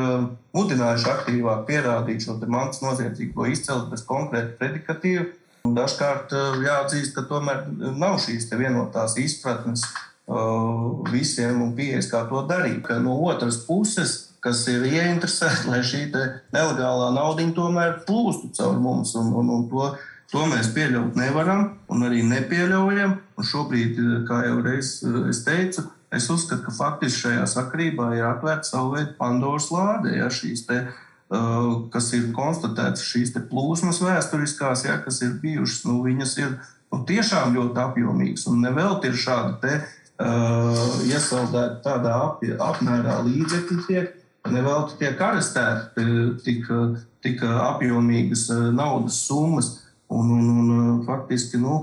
[0.57, 5.27] mudinājuši aktīvāk pierādīt šo mantas noziedzīgo izcelsmi bez konkrēta predikatīva.
[5.77, 7.65] Dažkārt jāatzīst, ka tomēr
[7.99, 9.83] nav šīs vienotās izpratnes
[11.11, 12.83] visiem un pieejas, kā to darīt.
[12.87, 16.05] Ka no otras puses, kas ir ieinteresēti, lai šī
[16.55, 19.15] nelegālā nauda tomēr plūstu caur mums.
[19.19, 19.91] Un, un, un to,
[20.33, 23.19] to mēs pieļaut nevaram un arī nepieļaujam.
[23.37, 24.99] Un šobrīd, kā jau reiz
[25.31, 30.15] es teicu, es uzskatu, ka faktiski šajā sakarībā ir atvērta savu veidu Pandoras lāde.
[30.17, 30.29] Ja,
[30.69, 36.53] te, uh, kas ir konstatētas, šīs plūsmas vēsturiskās, ja, kas ir bijušas, nu, viņas ir
[36.93, 38.47] nu, tiešām ļoti apjomīgas.
[38.53, 39.81] Un nevelti ir šādi te,
[40.23, 44.15] uh, iesaldēti tādā ap, apmērā līdzekļi tiek.
[44.47, 46.05] Nevelti tiek arestēti
[46.45, 46.69] tik,
[47.25, 49.73] tik apjomīgas naudas summas.
[50.07, 51.81] Un, un, un faktiski nu,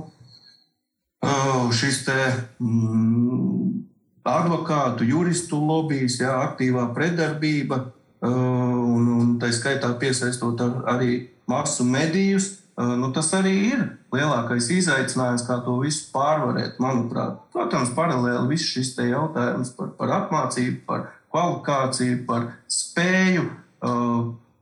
[1.76, 2.20] šis te,
[2.64, 3.84] mm,
[4.28, 7.80] advokātu, juristu lobbyis, jā, aktīvā pretdarbība,
[8.24, 12.60] un, un tā skaitā piesaistot arī masu medijus.
[12.74, 13.82] Nu, tas arī ir
[14.16, 16.80] lielākais izaicinājums, kā to visu pārvarēt.
[16.82, 23.46] Manuprāt, protams, paralēli viss šis jautājums par, par apmācību, par kvalifikāciju, par spēju,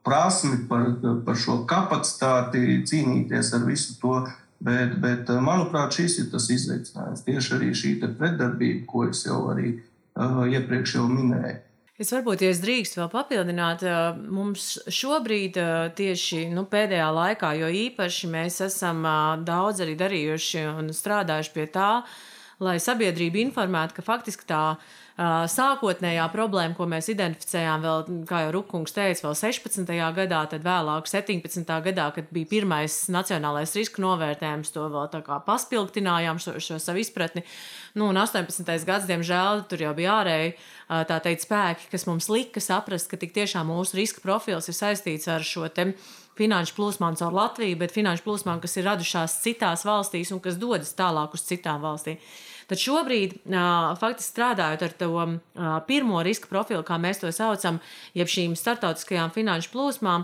[0.03, 0.89] prasmi, par,
[1.23, 4.17] par šo kapacitāti cīnīties ar visu to
[4.61, 7.25] Bet, bet eh, manuprāt, šis ir tas izaicinājums.
[7.25, 11.57] Tieši arī šī pretdarbība, ko es jau arī uh, iepriekš jau minēju.
[12.01, 15.57] Es varbūt, ja es drīkstu vēl papildināt, eh, mums šobrīd
[15.97, 19.01] tieši nu, pēdējā laikā, jo īpaši mēs esam
[19.45, 21.91] daudz arī darījuši un strādājuši pie tā,
[22.61, 24.65] lai sabiedrība informētu, ka faktiski tā
[25.21, 29.91] Sākotnējā problēma, ko mēs identificējām, vēl, kā jau Rukungs teica, vēl 16.
[30.17, 31.67] gadā, tad vēlāk 17.
[31.85, 37.03] gadā, kad bija pirmais nacionālais riska novērtējums, to vēl tā kā paspilgtinājām šo, šo savu
[37.03, 37.43] izpratni.
[37.93, 38.65] Nu, un 18.
[38.87, 40.55] gads, diemžēl, tur jau bija ārēji
[41.11, 45.29] tā teikt spēki, kas mums lika saprast, ka tik tiešām mūsu riska profils ir saistīts
[45.29, 45.91] ar šo te
[46.39, 50.95] finanšu plūsmām caur Latviju, bet finanšu plūsmām, kas ir radušās citās valstīs un kas dodas
[50.97, 52.17] tālāk uz citām valstīm.
[52.71, 53.33] Tad šobrīd,
[53.99, 55.09] faktiski strādājot ar to
[55.89, 57.81] pirmo riska profilu, kā mēs to saucam,
[58.15, 60.23] jeb šīm startautiskajām finanšu plūsmām,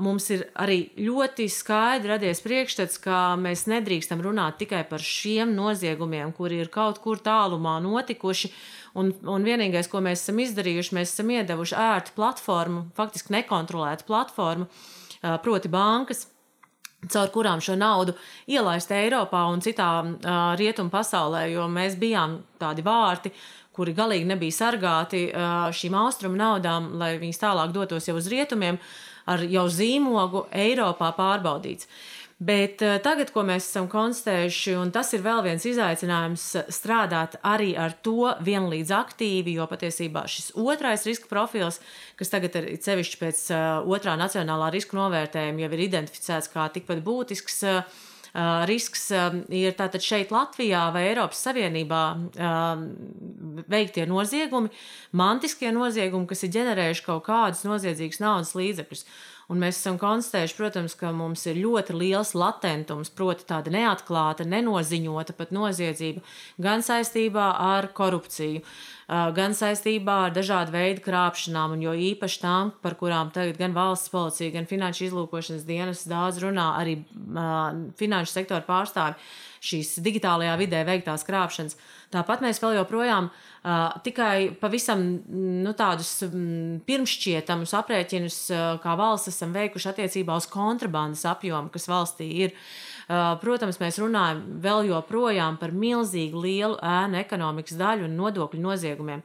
[0.00, 6.32] mums ir arī ļoti skaidri radies priekšstats, ka mēs nedrīkstam runāt tikai par šiem noziegumiem,
[6.32, 8.52] kuri ir kaut kur tālumā notikuši.
[8.96, 14.70] Un, un vienīgais, ko mēs esam izdarījuši, mēs esam iedevuši ērtu platformu, faktiski nekontrolētu platformu,
[15.44, 16.24] proti bankas
[17.06, 18.14] caur kurām šo naudu
[18.50, 23.32] ielaist Eiropā un citā uh, rietumu pasaulē, jo mēs bijām tādi vārti,
[23.72, 28.80] kuri galīgi nebija sargāti uh, šīm austrumu naudām, lai viņas tālāk dotos jau uz rietumiem,
[29.30, 31.86] ar jau zīmogu Eiropā pārbaudīts.
[32.38, 37.72] Bet uh, tagad, ko mēs esam konstatējuši, un tas ir vēl viens izaicinājums, strādāt arī
[37.74, 41.80] ar to vienlīdz aktīvi, jo patiesībā šis otrais riska profils
[42.18, 47.02] kas tagad ir sevišķi pēc uh, otrā nacionālā riska novērtējuma jau ir identificēts kā tikpat
[47.06, 47.64] būtisks.
[48.68, 49.06] Risks
[49.56, 52.02] ir tātad šeit, Latvijā vai Eiropas Savienībā
[53.72, 54.68] veiktie noziegumi,
[55.16, 59.06] mantiskie noziegumi, kas ir ģenerējuši kaut kādus noziedzīgus naudas līdzekļus.
[59.48, 65.32] Un mēs esam konstatējuši, protams, ka mums ir ļoti liels latentums, proti, tāda neatklāta, nenoziņota
[65.38, 66.20] pat noziedzība
[66.60, 68.60] gan saistībā ar korupciju.
[69.08, 74.12] Gan saistībā ar dažādu veidu krāpšanām, un jo īpaši tām, par kurām tagad gan valsts
[74.12, 76.98] policija, gan finanšu izlūkošanas dienas daudz runā, arī
[77.96, 79.16] finanšu sektora pārstāvi
[79.64, 81.78] šīs digitālajā vidē veiktās krāpšanas.
[82.14, 89.34] Tāpat mēs vēl joprojām uh, tikai pavisam nu, tādus um, pirmšķietamus aprēķinus, uh, kā valsts
[89.34, 92.54] esam veikuši attiecībā uz kontrabandas apjomu, kas valstī ir.
[92.54, 99.22] Uh, protams, mēs runājam vēl joprojām par milzīgu lielu ēnu ekonomikas daļu un nodokļu noziegumiem.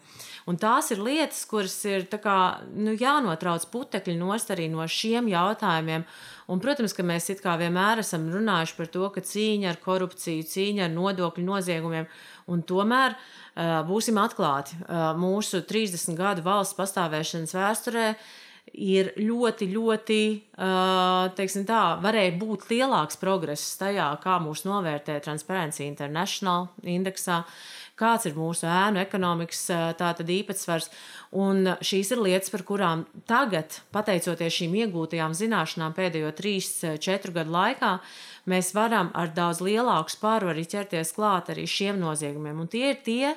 [0.48, 6.06] Un tās ir lietas, kuras ir kā, nu, jānotrauc putekļi nost arī no šiem jautājumiem.
[6.52, 10.96] Un, protams, ka mēs vienmēr esam runājuši par to, ka cīņa ar korupciju, cīņa ar
[10.96, 12.08] nodokļu noziegumiem,
[12.52, 18.26] un tomēr uh, būsim atklāti, uh, mūsu 30 gadu valsts pastāvēšanas vēsturē uh,
[18.72, 20.22] ir ļoti, ļoti,
[21.38, 27.44] teiksim tā, varēja būt lielāks progress tajā, kā mūs novērtē Transparency International indeksā,
[28.00, 29.68] kāds ir mūsu ēnu ekonomikas
[30.00, 30.90] tātad īpatsvars.
[31.38, 37.92] Un šīs ir lietas, par kurām tagad, pateicoties šīm iegūtajām zināšanām pēdējo 3-4 gadu laikā,
[38.50, 42.66] mēs varam ar daudz lielāku spāru arī ķerties klāt arī šiem noziegumiem.
[42.66, 43.36] Un tie ir tie,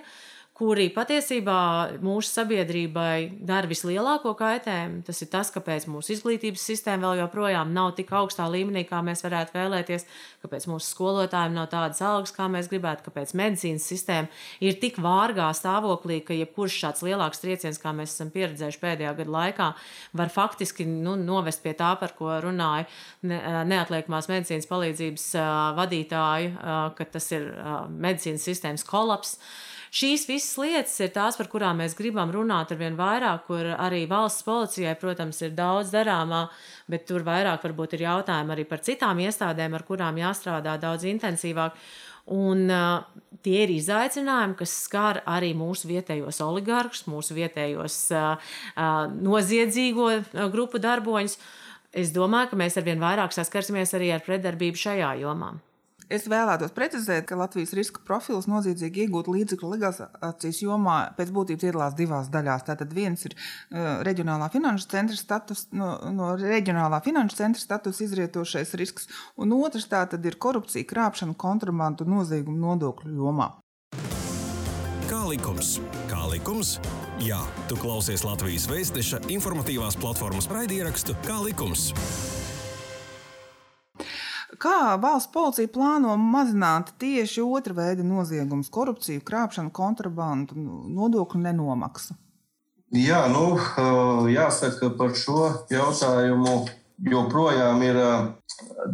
[0.57, 1.57] kuri patiesībā
[2.01, 5.03] mūsu sabiedrībai dara vislielāko kaitējumu.
[5.05, 9.21] Tas ir tas, kāpēc mūsu izglītības sistēma vēl joprojām nav tik augstā līmenī, kā mēs
[9.27, 10.07] varētu vēlēties,
[10.47, 14.33] kāpēc mūsu skolotājiem nav tādas algas, kā mēs gribētu, kāpēc medicīnas sistēma
[14.65, 19.37] ir tik vārgā stāvoklī, ka jebkurš šāds lielāks trieciens, kā mēs esam pieredzējuši pēdējā gada
[19.37, 19.71] laikā,
[20.17, 22.89] var faktiski nu, novest pie tā, par ko runāja
[23.29, 25.31] neatliekamās medicīnas palīdzības
[25.77, 26.53] vadītāji,
[26.97, 27.51] ka tas ir
[27.93, 29.37] medicīnas sistēmas kolaps.
[29.95, 34.05] Šīs visas lietas ir tās, par kurām mēs gribam runāt ar vien vairāk, kur arī
[34.11, 36.47] valsts policijai, protams, ir daudz darāmā,
[36.91, 41.79] bet tur vairāk varbūt ir jautājumi arī par citām iestādēm, ar kurām jāstrādā daudz intensīvāk.
[42.27, 43.05] Un, uh,
[43.47, 50.09] tie ir izaicinājumi, kas skar arī mūsu vietējos oligarkus, mūsu vietējos uh, uh, noziedzīgo
[50.51, 51.39] grupu darboņus.
[51.97, 55.55] Es domāju, ka mēs arvien vairāk saskarsimies arī ar pretdarbību šajā jomā.
[56.07, 61.97] Es vēlētos precizēt, ka Latvijas riska profils noziedzīgi iegūt līdzekļu legalizācijas jomā pēc būtības iedalās
[61.99, 62.63] divās daļās.
[62.69, 68.77] Tātad viens ir uh, reģionālā finanšu centra status, no, no reģionālā finanšu centra status izrietošais
[68.79, 73.51] risks, un otrs tātad ir korupcija, krāpšana, kontrabandu noziegumu nodokļu jomā.
[75.11, 75.77] Kā likums?
[76.11, 76.77] Kā likums?
[77.23, 81.91] Jā, tu klausies Latvijas Vēstneša informatīvās platformas raidierakstu Kā likums?
[84.63, 90.57] Kā valsts policija plāno mazināt tieši otra veida noziegumus, korupciju, krāpšanu, kontrabandu,
[90.97, 92.17] nodokļu nenomaksu?
[92.95, 93.59] Jā, nu,
[94.31, 96.61] jāsaka par šo jautājumu
[97.11, 97.99] joprojām ir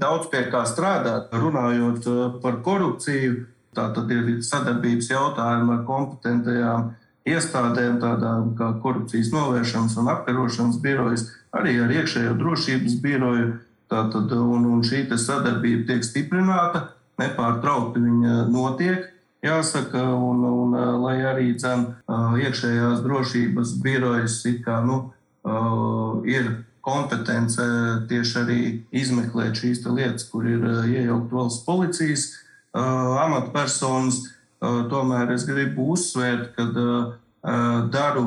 [0.00, 1.30] daudz pie kā strādāt.
[1.36, 2.08] Runājot
[2.42, 3.44] par korupciju,
[3.76, 6.88] tā tad ir sadarbības jautājumi ar kompetentajām
[7.28, 13.52] iestādēm, tādām kā korupcijas novēršanas un apkarošanas birojas, arī ar iekšējo drošības biroju
[13.92, 16.86] Tātad, un, un šī sadarbība tiek stiprināta,
[17.20, 19.08] nepārtraukti viņa notiek.
[19.42, 21.88] Jāsaka, un, un lai arī dzen,
[22.38, 25.00] iekšējās drošības birojas kā, nu,
[26.30, 26.52] ir
[26.82, 27.64] kompetence
[28.10, 28.60] tieši arī
[28.94, 32.28] izmeklēt šīs lietas, kur ir iejaukta valsts policijas
[32.72, 34.22] amatpersonas.
[34.62, 36.68] Tomēr es gribu uzsvērt, ka
[37.90, 38.26] daru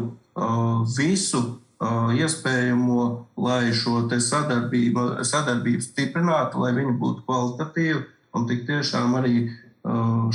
[0.97, 1.45] visu,
[1.81, 8.03] iespējamo, lai šo sadarbību, sadarbību stiprinātu, lai viņi būtu kvalitatīvi
[8.35, 9.49] un tik tiešām arī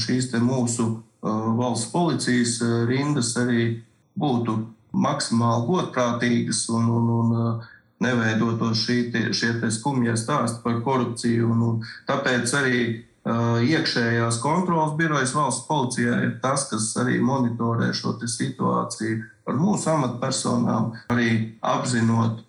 [0.01, 3.83] šīs mūsu valsts policijas rindas arī
[4.19, 4.57] būtu
[4.93, 7.61] maksimāli godprātīgas un, un, un
[8.01, 11.51] neveidotos šī, šie skumjie stāsti par korupciju.
[11.53, 12.81] Un, un tāpēc arī
[13.21, 20.93] iekšējās kontrolas birojas valsts policijā ir tas, kas arī monitorē šo situāciju par mūsu amatpersonām,
[21.11, 21.31] arī
[21.67, 22.45] apzinot,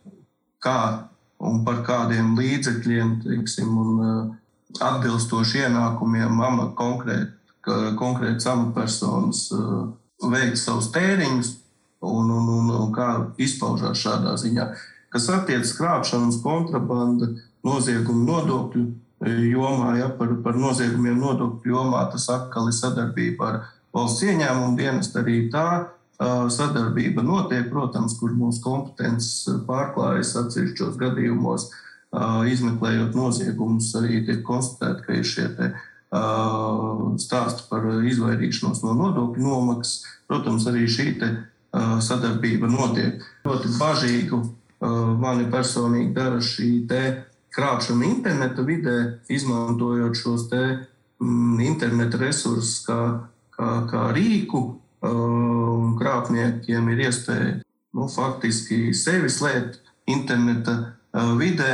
[0.62, 1.10] kā
[1.42, 4.36] un par kādiem līdzekļiem, teiksim, un
[4.78, 7.34] atbilstoši ienākumiem amat konkrēt,
[7.98, 9.48] konkrētas amatpersonas
[10.22, 11.50] veikt savus tēriņus
[12.06, 13.08] un, un, un, un kā
[13.42, 14.68] izpaužās šādā ziņā.
[15.12, 17.32] Kas attiecas krāpšanas, kontrabanda,
[17.66, 18.86] noziegumu nodokļu
[19.50, 23.60] jomā, ja par, par noziegumiem nodokļu jomā, tas atkal ir sadarbība ar
[23.94, 25.20] valsts ieņēmumu dienestu.
[25.26, 25.66] Arī tā
[26.22, 31.70] sadarbība notiek, protams, kur mūsu kompetences pārklājas atsevišķos gadījumos,
[32.52, 35.72] izmeklējot noziegumus, arī tiek konstatēti, ka ir šie te,
[37.24, 40.04] stāsti par izvairīšanos no nodokļu nomaksas.
[40.28, 41.16] Protams, arī šī
[42.04, 43.24] sadarbība notiek.
[43.48, 44.42] Ļoti bažīgu
[45.22, 46.72] mani personīgi dara šī
[47.52, 48.98] krāpšana interneta vidē,
[49.30, 50.62] izmantojot šos te,
[51.22, 54.81] mm, interneta resursus kā, kā, kā rīku.
[55.02, 57.56] Uh, krāpniekiem ir iespēja
[57.98, 59.80] nu, faktiski sevi slēpt
[60.14, 61.72] interneta uh, vidē,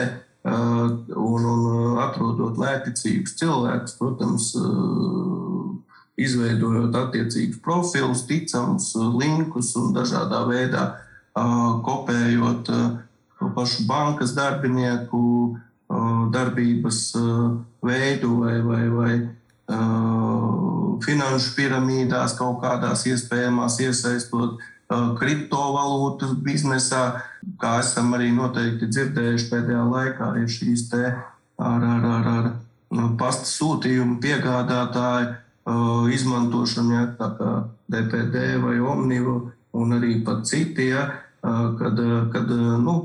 [0.47, 5.73] uh, un, un atrodot lētcīgus cilvēkus, protams, uh,
[6.17, 12.87] izveidojot attiecīgus profilus, ticamus linkus un dažādā veidā uh, kopējot uh,
[13.57, 15.57] pašu bankas darbinieku
[16.33, 17.15] darbības
[17.85, 19.13] veidu vai, vai, vai
[21.05, 27.21] finanšu piramīdās, kaut kādās iespējamās iesaistot kriptovalūtu biznesā,
[27.59, 33.49] kā esam arī noteikti dzirdējuši pēdējā laikā, ir šīs te ar, ar, ar, ar pasta
[33.49, 35.35] sūtījumu piegādātāju
[36.15, 37.51] izmantošana, ja, tā kā
[37.91, 39.37] DPD vai Omnivo
[39.75, 41.09] un arī pat citi, ja,
[41.43, 41.99] kad,
[42.31, 42.51] kad
[42.83, 42.95] nu,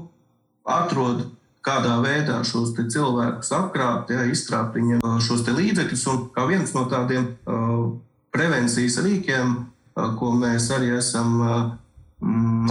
[0.63, 1.27] atrod
[1.63, 6.07] kādā veidā šos cilvēkus apkrāpt, ja, izkrāpt viņiem šos līdzekļus.
[6.11, 7.95] Un kā viens no tādiem uh,
[8.35, 11.55] prevencijas rīkiem, uh, ko mēs arī esam uh,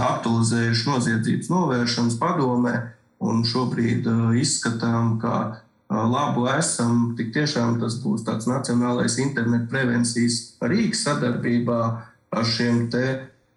[0.02, 2.76] aktualizējuši noziedzības novēršanas padomē,
[3.22, 9.70] un šobrīd uh, izskatām, ka uh, labu esam, tik tiešām tas būs tāds nacionālais internetu
[9.72, 11.80] prevencijas rīks sadarbībā
[12.32, 13.04] ar šiem te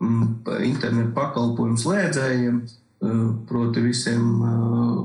[0.04, 2.60] mm, internetu pakalpojumu slēdzējiem,
[3.50, 4.24] proti visiem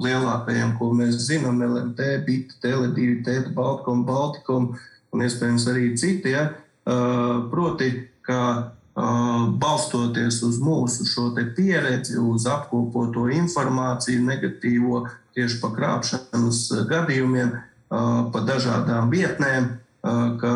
[0.00, 4.72] lielākajiem, ko mēs zinām, LMT, BIT, Tele2, TED, Baltkom, Baltikom
[5.10, 6.34] un iespējams arī citi.
[6.34, 6.50] Ja?
[7.50, 7.90] Proti,
[8.26, 8.72] ka
[9.60, 11.06] balstoties uz mūsu
[11.56, 17.52] pieredzi, uz apkopoto informāciju, negatīvo tieši par krāpšanas gadījumiem,
[17.90, 19.70] pa dažādām vietnēm,
[20.02, 20.54] ka,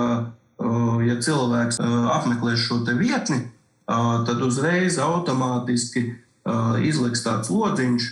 [1.05, 3.49] ja cilvēks apmeklē šo vietni,
[3.87, 6.14] tad uzreiz automātiski
[6.85, 8.09] izliks tāds lodziņš,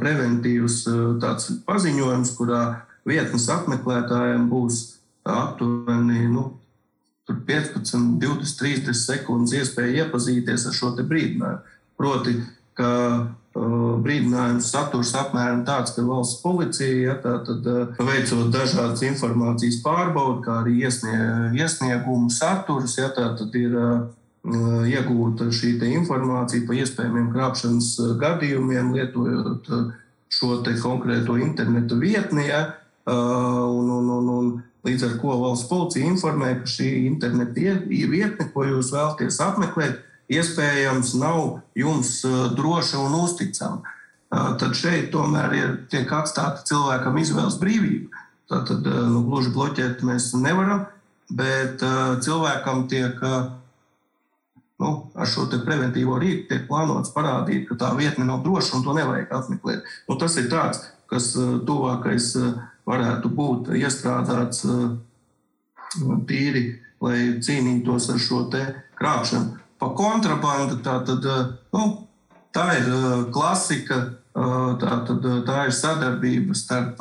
[0.00, 0.82] preventīvs
[1.22, 2.62] tāds paziņojums, kurā
[3.06, 4.82] vietnes apmeklētājiem būs
[5.26, 6.52] aptuveni nu,
[7.26, 11.74] 15, 20, 30 sekundes iespēja iepazīties ar šo brīdinājumu.
[11.98, 12.36] Proti,
[12.76, 12.90] ka
[13.56, 20.42] brīdinājums saturs apmēram tāds, ka valsts policija, ja, tā, tad, uh, veicot dažādas informācijas pārbaudi,
[20.44, 21.16] kā arī iesnie,
[21.56, 23.76] iesniegumu saturs, ja, tā, tad ir
[24.46, 29.70] iegūta šī informācija par iespējamiem krāpšanas gadījumiem, lietojot
[30.30, 32.48] šo konkrēto internetu vietni.
[32.50, 32.62] Ja,
[33.06, 34.56] un, un, un, un,
[34.86, 39.96] Līdz ar to valsts policija informē, ka šī interneta vietne, ko jūs vēlaties apmeklēt,
[40.30, 42.20] iespējams nav jums
[42.54, 43.94] droša un uzticama.
[44.30, 48.22] Tad šeit tomēr ir tiek atstāta cilvēkam izvēles brīvība.
[48.50, 50.84] Tad nu, gluži bloķēt mēs nevaram,
[51.34, 51.82] bet
[52.22, 53.18] cilvēkam tiek
[54.82, 58.94] nu, ar šo preventīvo rīku tiek plānots parādīt, ka tā vietne nav droša un to
[58.96, 59.84] nevajag apmeklēt.
[60.08, 62.32] Nu, tas ir tāds, kas tuvākais
[62.86, 64.96] varētu būt iestrādāts uh,
[66.28, 66.66] tīri,
[67.00, 68.46] lai cīnītos ar šo
[68.96, 69.58] krāpšanu.
[69.78, 71.24] Pa kontrabandu tā, tad,
[71.72, 71.82] nu,
[72.52, 72.86] tā ir
[73.32, 73.98] klasika,
[74.32, 77.00] tā, tad, tā ir sadarbība starp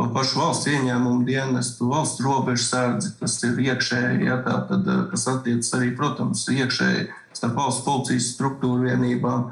[0.00, 5.26] to pašu valsts ieņēmumu dienestu, valsts robežu sardzi, tas ir iekšēji, ja, tā, tad, kas
[5.28, 9.50] attiecas arī, protams, iekšēji starp valsts policijas struktūru vienībām.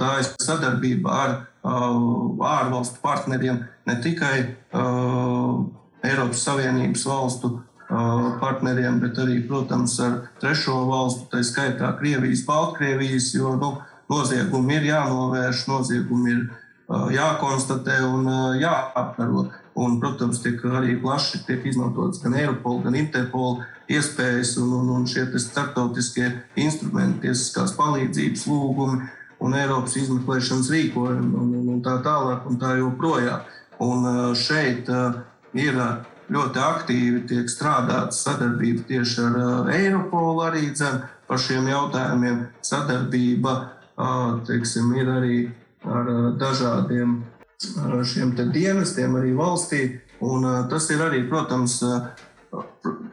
[0.00, 4.34] Tā ir sadarbība ar ārvalstu partneriem, ne tikai
[6.02, 7.52] Eiropas Savienības valstu
[8.42, 13.76] partneriem, bet arī, protams, ar trešo valstu, tā skaitā Krievijas, Baltkrievijas, jo nu,
[14.10, 16.44] noziegumi ir jānovērš, noziegumi ir
[17.14, 19.48] jākonstatē un jāapkaro.
[19.78, 25.06] Un, protams, tiek arī plaši tiek izmantotas gan Eiropola, gan Interpola iespējas un, un, un
[25.08, 26.26] šie starptautiskie
[26.58, 29.06] instrumenti, tiesiskās palīdzības lūgumi
[29.40, 33.46] un Eiropas izmeklēšanas rīkojumi un, un, un tā tālāk un tā joprojām.
[33.80, 34.90] Un šeit
[35.56, 35.78] ir
[36.30, 42.44] ļoti aktīvi tiek strādāts sadarbība tieši ar Eiropolu arī dzen, par šiem jautājumiem.
[42.66, 43.56] Sadarbība
[44.48, 45.36] teiksim, ir arī
[45.86, 47.20] ar dažādiem
[47.60, 49.82] šiem dienestiem, arī valstī.
[50.20, 51.80] Un tas ir arī, protams,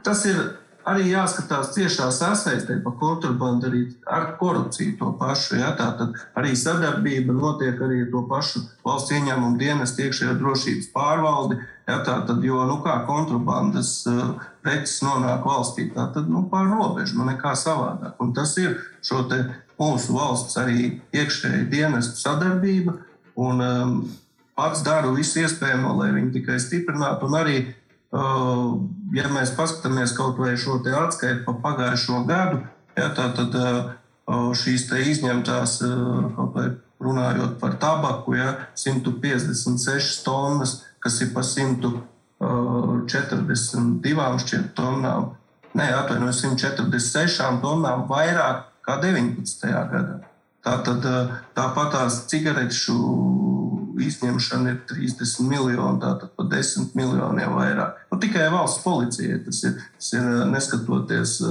[0.03, 0.39] tas ir
[0.87, 5.57] arī jāskatās ciešā sasaistē par kontrabandu arī ar korupciju to pašu.
[5.59, 5.73] Ja?
[5.79, 11.59] Tātad arī sadarbība notiek arī ar to pašu valsts ieņēmumu dienestu iekšējā drošības pārvaldi.
[11.89, 11.99] Ja?
[12.07, 13.91] Tātad, jo nu, kā kontrabandas
[14.63, 18.15] preces nonāk valstī, tad nu, pār robežu, nu nekā savādāk.
[18.23, 19.25] Un tas ir šo
[19.77, 22.95] mūsu valsts arī iekšēja dienestu sadarbība.
[23.37, 23.99] Un, um,
[24.57, 27.59] pats daru visu iespējamo, lai viņi tikai stiprinātu un arī
[29.13, 32.57] ja mēs paskatāmies kaut vai šo atskaitu pa pagājušo gadu,
[32.95, 33.55] ja, tā, tad
[34.27, 35.81] šīs izņemtās,
[36.99, 45.29] runājot par tabaku, ja, 156 tonnas, kas ir pa 142 šķiet, tonnām,
[45.75, 49.67] ne, atvainojos, 146 tonnām vairāk kā 19.
[49.91, 50.19] gadā.
[50.67, 51.01] Tātad
[51.55, 52.97] tāpat tās cigarešu
[54.03, 57.99] izņemšana ir 30 miljoni, tātad pa 10 miljoniem vairāk.
[58.11, 61.41] Nu, tikai valsts policija tas ir, tas ir neskatoties.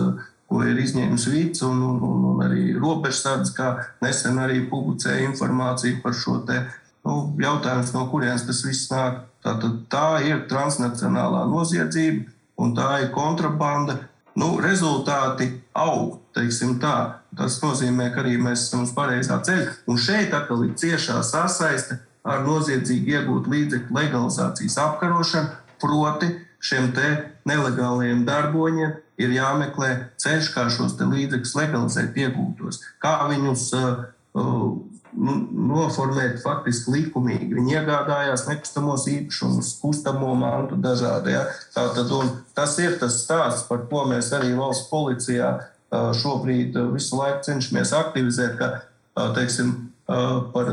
[0.46, 5.98] Ko ir izņēmis Vīts un, un, un, un arī robežsardze, kā nesen arī publicēja informāciju
[6.04, 6.60] par šo te
[7.02, 9.24] nu, jautājumu, no kurienes tas viss nāk.
[9.42, 12.30] Tātad tā ir transnacionālā noziedzība
[12.62, 13.98] un tā ir kontrabanda.
[14.36, 17.22] Nu, rezultāti aug, teiksim tā.
[17.36, 19.70] Tas nozīmē, ka arī mēs esam uz pareizā ceļa.
[19.88, 26.32] Un šeit atkal ir ciešā sasaiste ar noziedzīgi iegūt līdzekļu legalizācijas apkarošanu, proti
[26.66, 26.90] šiem
[27.46, 34.02] nelegāliem darboņiem ir jāmeklē ceļš, kā šos līdzekļus legalizēt, iegūtos, kā viņus uh,
[34.36, 34.66] uh,
[35.16, 37.54] noformēt faktiski likumīgi.
[37.56, 41.32] Viņi iegādājās nekustamos īpašumus, kustamo mantu dažādi.
[41.32, 41.46] Ja?
[41.72, 42.12] Tātad,
[42.56, 47.46] tas ir tas stāsts, par ko mēs arī valsts policijā uh, šobrīd uh, visu laiku
[47.48, 48.74] cenšamies aktivizēt, ka
[49.32, 49.70] teiksim,
[50.52, 50.66] par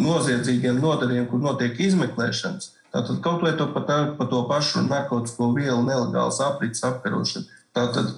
[0.00, 2.72] noziedzīgiem nodarījumiem, kur notiek izmeklēšanas.
[2.94, 7.48] Tātad kaut vai to par, par to pašu narkotiku vielu nelegālas aprits apkarošanu.
[7.76, 8.12] Tātad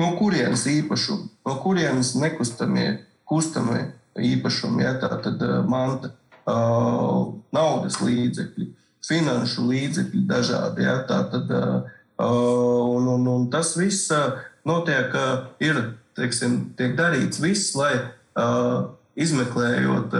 [0.00, 3.86] no kurienes īpašumi, no kurienes nekustamie, kustamie
[4.20, 6.12] īpašumi, ja, tā tad manta,
[6.50, 8.68] uh, naudas līdzekļi,
[9.06, 10.84] finanšu līdzekļi dažādi.
[10.84, 11.88] Ja, tā tad, uh,
[12.20, 14.12] un, un, un tas viss
[14.68, 15.14] notiek,
[15.64, 15.80] ir,
[16.18, 17.94] teiksim, tiek darīts viss, lai
[19.20, 20.14] izmeklējot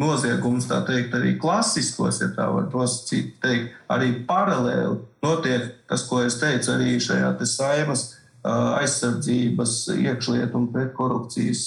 [0.00, 6.22] noziegumus, tā teikt, arī klasiskos, ja tā var nosacīt, teikt, arī paralēli notiek tas, ko
[6.24, 8.06] es teicu arī šajā saimas
[8.40, 11.66] aizsardzības, iekšlietu un pretkorupcijas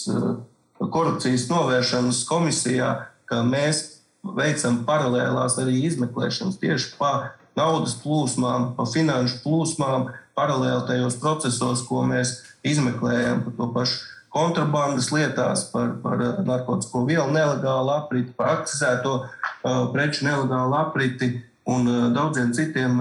[0.91, 2.89] korupcijas novēršanas komisijā,
[3.29, 3.83] ka mēs
[4.23, 7.13] veicam paralēlās arī izmeklēšanas tieši pa
[7.57, 15.11] naudas plūsmām, pa finanšu plūsmām, paralēli tajos procesos, ko mēs izmeklējam par to pašu kontrabandas
[15.13, 21.35] lietās, par, par eh, narkotiku vielu nelegālu apriti, par akcizēto uh, preču nelegālu apriti
[21.69, 22.97] un uh, daudziem citiem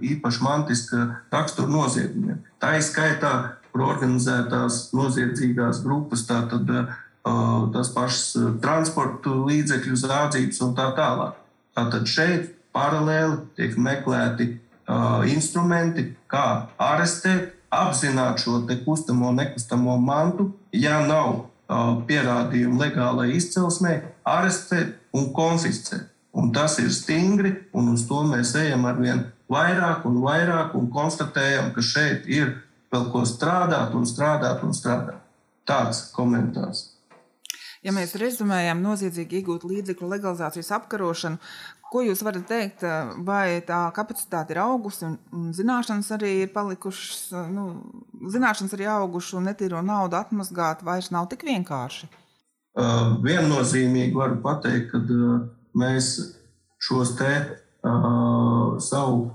[0.00, 1.02] īpaši mantiska
[1.32, 2.40] rakstura noziegumiem.
[2.62, 3.34] Tā ir skaitā
[3.70, 6.66] par organizētās noziedzīgās grupas, tātad
[7.70, 8.22] tas pašs
[8.64, 11.36] transporta līdzekļu zādzības un tā tālāk.
[11.76, 14.48] Tātad šeit paralēli tiek meklēti
[15.30, 16.46] instrumenti, kā
[16.80, 26.08] arestēt, apzināt šo kustamo, nekustamo mantu, ja nav uh, pierādījumu legālai izcelsmē, arestēt un konfiscēt.
[26.30, 30.86] Un tas ir stingri, un uz to mēs ejam ar vien vairāk un vairāk, un
[30.94, 32.54] konstatējam, ka šeit ir
[32.94, 35.18] vēl ko strādāt, un strādāt un strādāt.
[35.66, 36.86] Tāds komentārs.
[37.80, 41.40] Ja mēs rezumējam noziedzīgi iegūt līdzekļu legalizācijas apkarošanu,
[41.90, 42.84] Ko jūs varat teikt,
[43.26, 47.64] vai tā kapacitāte ir augusi un zināšanas arī ir palikušas, nu,
[48.30, 52.06] zināšanas arī augušas un netīro naudu atmazgāt vairs nav tik vienkārši?
[52.78, 55.40] Uh, viennozīmīgi varu pateikt, ka uh,
[55.74, 56.12] mēs
[56.78, 59.28] šos te uh, savu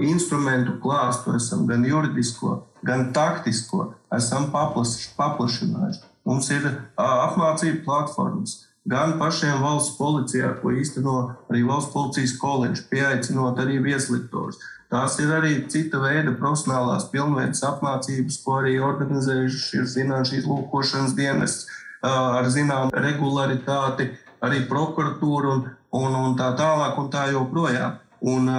[0.00, 2.54] instrumentu klāstu esam gan juridisko,
[2.84, 6.00] gan taktisko, esam paplašinājuši.
[6.24, 6.64] Mums ir
[6.96, 8.54] apmācību platformas
[8.84, 11.16] gan pašiem valsts policijā, ko īsteno
[11.50, 14.60] arī valsts policijas koledža, pieaicinot arī vieslektorus.
[14.90, 21.68] Tās ir arī cita veida profesionālās pilnveidas apmācības, ko arī organizējuši finanšu izlūkošanas dienests
[22.02, 24.08] ar zināmu regularitāti,
[24.42, 28.00] arī prokuratūra un, un, un tā tālāk un tā joprojām.
[28.20, 28.50] Un,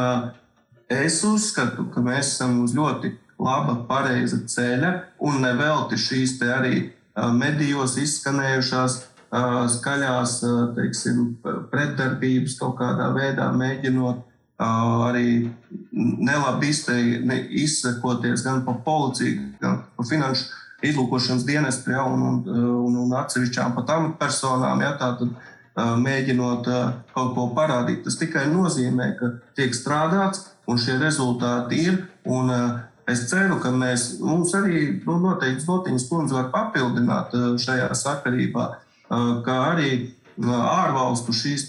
[0.88, 3.12] es uzskatu, ka mēs esam uz ļoti
[3.42, 4.94] laba, pareiza ceļa
[5.28, 6.92] un nevelti šīs arī
[7.36, 9.02] medijos izskanējušās
[9.32, 10.40] skaļās
[10.76, 11.38] teiksim,
[11.72, 14.28] pretdarbības kaut kādā veidā mēģinot
[14.62, 15.50] arī
[15.92, 16.72] nelabi
[17.64, 20.50] izsakoties gan pa policiju, gan pa finanšu
[20.86, 22.44] izlūkošanas dienestu ja, un, un,
[22.86, 24.82] un, un atsevišķām pat amatpersonām.
[24.82, 25.34] Ja, tātad,
[25.78, 26.68] mēģinot
[27.14, 28.04] kaut ko parādīt.
[28.06, 32.00] Tas tikai nozīmē, ka tiek strādāts un šie rezultāti ir.
[32.26, 32.52] Un,
[33.10, 38.68] es ceru, ka mēs, mums arī nu, noteikti Zotiņas kundze var papildināt šajā sakarībā
[39.46, 39.92] kā arī
[40.42, 41.68] ārvalstu šīs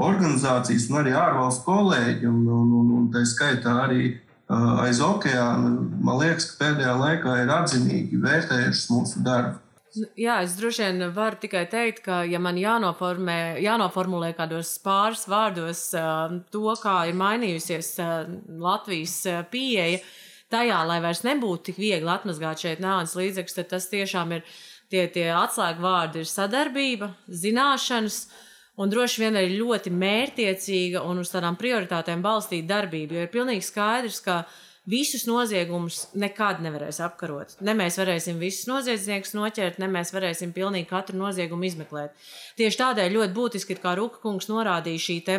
[0.00, 4.14] organizācijas un arī ārvalstu kolēģi, un, un, un, un tā skaitā arī
[4.50, 9.60] aiz okeāna, man liekas, ka pēdējā laikā ir atzinīgi vērtējušas mūsu darbu.
[10.18, 15.82] Jā, es droši vien varu tikai teikt, ka, ja man jānoformē, jānoformulē kādos pāris vārdos
[16.54, 17.96] to, kā ir mainījusies
[18.62, 19.16] Latvijas
[19.50, 19.98] pieeja
[20.50, 24.46] tajā, lai vairs nebūtu tik viegli atmazgāt šeit naudas līdzekļus, tad tas tiešām ir
[24.90, 28.24] tie, tie atslēgvārdi ir sadarbība, zināšanas.
[28.80, 33.18] Un droši vien arī ļoti mērķiecīga un uz tādām prioritātēm balstīta darbība.
[33.18, 34.42] Jo ir pilnīgi skaidrs, ka
[34.88, 37.52] visus noziegumus nekad nevarēs apkarot.
[37.64, 42.14] Ne mēs varēsim visus noziedzniekus noķert, ne mēs varēsim pilnīgi katru noziegumu izmeklēt.
[42.56, 45.38] Tieši tādēļ ļoti būtiski ir, kā Ruka kungs norādīja, šī te,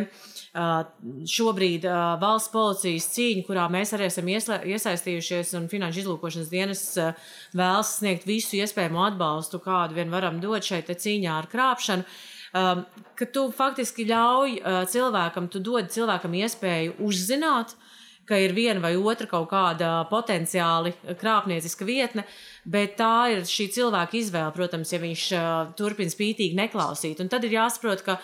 [1.36, 1.88] šobrīd
[2.22, 6.84] valsts policijas cīņa, kurā mēs arī esam iesaistījušies, un Finanšu izlūkošanas dienas
[7.58, 12.06] vēlas sniegt visu iespējamo atbalstu, kādu vien varam dot šai cīņā ar krāpšanu.
[12.52, 14.60] Ka tu faktiski ļauj
[14.92, 17.91] cilvēkam, tu dod cilvēkam iespēju uzzināt, uh,
[18.30, 22.26] ka ir viena vai otra kaut kāda potenciāli krāpnieciska vietne,
[22.64, 27.22] bet tā ir šī cilvēka izvēle, protams, ja viņš uh, turpina spītīgi neklausīt.
[27.24, 28.20] Un tad ir jāsaprot, ka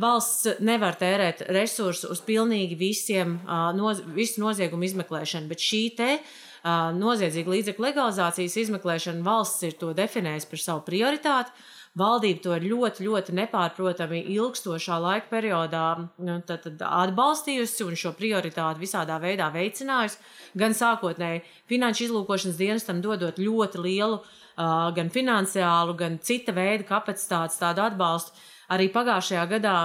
[0.00, 6.10] valsts nevar tērēt resursus uz pilnīgi visiem, uh, noz, visu noziegumu izmeklēšanu, bet šī te
[6.16, 11.54] uh, noziedzīga līdzekļu legalizācijas izmeklēšana valsts ir to definējusi par savu prioritāti.
[11.98, 15.86] Valdība to ir ļoti, ļoti nepārprotami ilgstošā laika periodā
[16.24, 20.16] nu, tad, tad atbalstījusi un šo prioritāti visādā veidā veicinājusi.
[20.56, 27.60] Gan sākotnēji finanšu izlūkošanas dienestam dodot ļoti lielu uh, gan finansiālu, gan cita veida kapacitātes
[27.60, 28.40] tādu atbalstu.
[28.72, 29.76] Arī pagājušajā gadā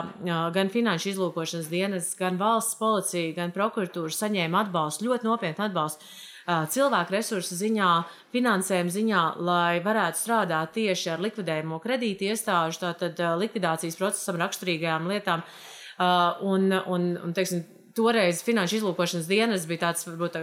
[0.56, 6.08] gan Finanšu izlūkošanas dienas, gan valsts policija, gan prokuratūra saņēma atbalstu, ļoti nopietnu atbalstu
[6.48, 7.92] cilvēku resursu ziņā,
[8.36, 15.44] finansējuma ziņā, lai varētu strādāt tieši ar likvidējumu kredīti iestāžu, tātad likvidācijas procesam raksturīgajām lietām.
[16.48, 17.66] Un, un, un teiksim,
[17.98, 20.38] toreiz Finanšu izlūkošanas dienas bija tāds, varbūt,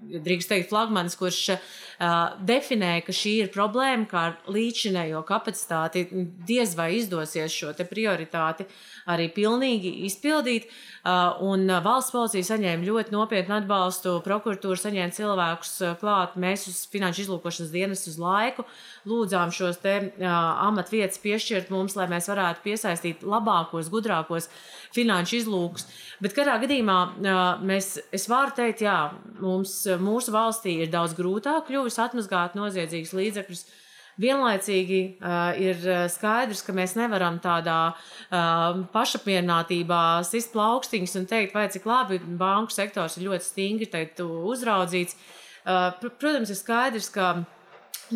[0.00, 6.06] drīkst teikt, flagmanis, kurš uh, definēja, ka šī ir problēma, kā ar līdzinējo kapacitāti
[6.48, 8.66] diez vai izdosies šo prioritāti
[9.10, 10.70] arī pilnīgi izpildīt.
[11.00, 16.36] Uh, un valsts policija saņēma ļoti nopietnu atbalstu, prokuratūra saņēma cilvēkus klāt.
[16.40, 18.66] Mēs uz Finanšu izlūkošanas dienas uz laiku
[19.08, 20.28] lūdzām šos te uh,
[20.66, 24.50] amatvietas piešķirt mums, lai mēs varētu piesaistīt labākos, gudrākos
[24.94, 25.86] finanšu izlūkus.
[26.20, 28.98] Bet katrā gadījumā uh, mēs, es varu teikt, jā,
[29.40, 33.64] mums, mūsu valstī ir daudz grūtāk kļuvis atmazgāt noziedzīgus līdzekļus.
[34.20, 35.78] Vienlaicīgi uh, ir
[36.12, 42.74] skaidrs, ka mēs nevaram tādā uh, pašapmierinātībā sist plaukstiņus un teikt, vai cik labi banku
[42.74, 45.16] sektors ir ļoti stingri teikt, uzraudzīts.
[45.60, 47.30] Uh, pr protams, ir skaidrs, ka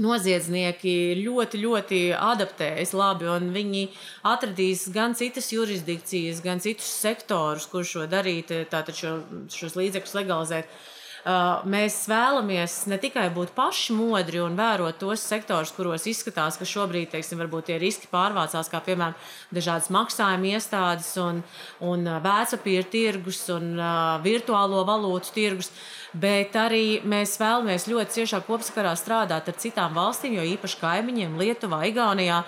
[0.01, 3.85] noziedznieki ļoti, ļoti adaptējas labi, un viņi
[4.27, 9.15] atradīs gan citas jurisdikcijas, gan citus sektorus, kur šo darīt, tātad šo,
[9.53, 10.77] šos līdzekļus legalizēt.
[11.25, 16.69] Uh, mēs vēlamies ne tikai būt paši modri un vērot tos sektorus, kuros izskatās, ka
[16.69, 19.17] šobrīd teiksim, tie riski pārvācās, kā piemēram
[19.49, 21.41] dažādas maksājuma iestādes un,
[21.81, 25.73] un uh, vērtspapīra tirgus un uh, virtuālo valūtu tirgus.
[26.13, 31.87] Bet arī mēs vēlamies ļoti ciešā kopsakarā strādāt ar citām valstīm, jo īpaši kaimiņiem, Lietuvā,
[31.89, 32.45] Igaunijā.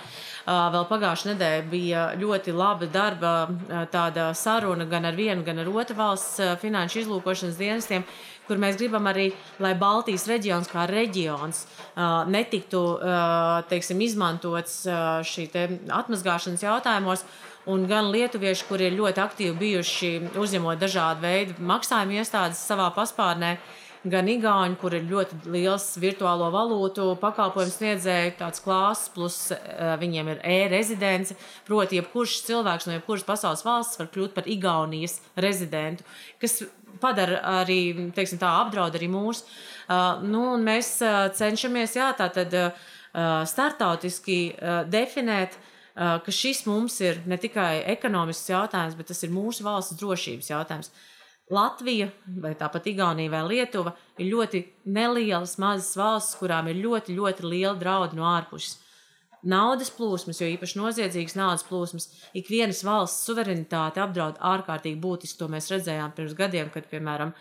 [0.46, 6.38] Vēl pagājušajā nedēļā bija ļoti laba darba saruna gan ar vienu, gan ar otru valsts
[6.62, 8.04] finanšu izlūkošanas dienestiem,
[8.46, 9.30] kur mēs gribam arī,
[9.62, 11.64] lai Baltijas reģions kā reģions
[12.32, 12.82] netiktu
[13.70, 14.84] teiksim, izmantots
[15.26, 15.48] šī
[16.00, 17.26] atmazgāšanas jautājumos.
[17.66, 23.56] Un gan lietuvieši, kuri ir ļoti aktīvi bijuši uzņemot dažādu veidu maksājumu iestādes savā paspārnē,
[24.12, 29.38] gan Igauni, kur ir ļoti liels virtuālo valūtu pakalpojumu sniedzēju, tāds klāsts, plus
[30.00, 31.36] viņiem ir e-rezidence.
[31.68, 36.06] Proti, jebkurš cilvēks no jebkuras pasaules valsts var kļūt par Igaunijas rezidentu,
[36.42, 36.60] kas
[37.00, 39.42] padara arī, teiksim, tā apdraud arī mūs.
[39.86, 42.54] Uh, nu, mēs uh, cenšamies, jā, tā tad
[43.48, 44.58] startautiski
[44.92, 45.54] definēt,
[45.96, 50.90] ka šis mums ir ne tikai ekonomisks jautājums, bet tas ir mūsu valsts drošības jautājums.
[51.50, 52.08] Latvija,
[52.42, 57.76] vai tāpat Igaunija vai Lietuva, ir ļoti nelielas, mazas valsts, kurām ir ļoti, ļoti liela
[57.78, 58.80] draudu no ārpuses
[59.48, 65.38] naudas plūsmas, jo īpaši noziedzīgas naudas plūsmas, ikvienas valsts suverenitāti apdraud ārkārtīgi būtiski.
[65.40, 67.34] To mēs redzējām pirms gadiem, kad, piemēram,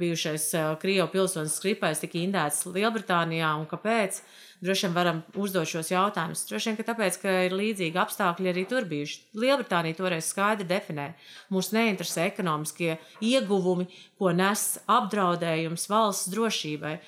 [0.00, 0.50] bijušais
[0.82, 4.22] Krievijas pilsonis Skripais tika indēts Lielbritānijā un kāpēc.
[4.60, 6.42] Droši vien varam uzdot šos jautājumus.
[6.50, 9.22] Droši vien, ka tāpēc, ka ir līdzīgi apstākļi arī tur bijuši.
[9.40, 11.06] Lielbritānija toreiz skaidri definē.
[11.48, 13.88] Mūs neinteresē ekonomiskie ieguvumi,
[14.20, 16.98] ko nes apdraudējums valsts drošībai.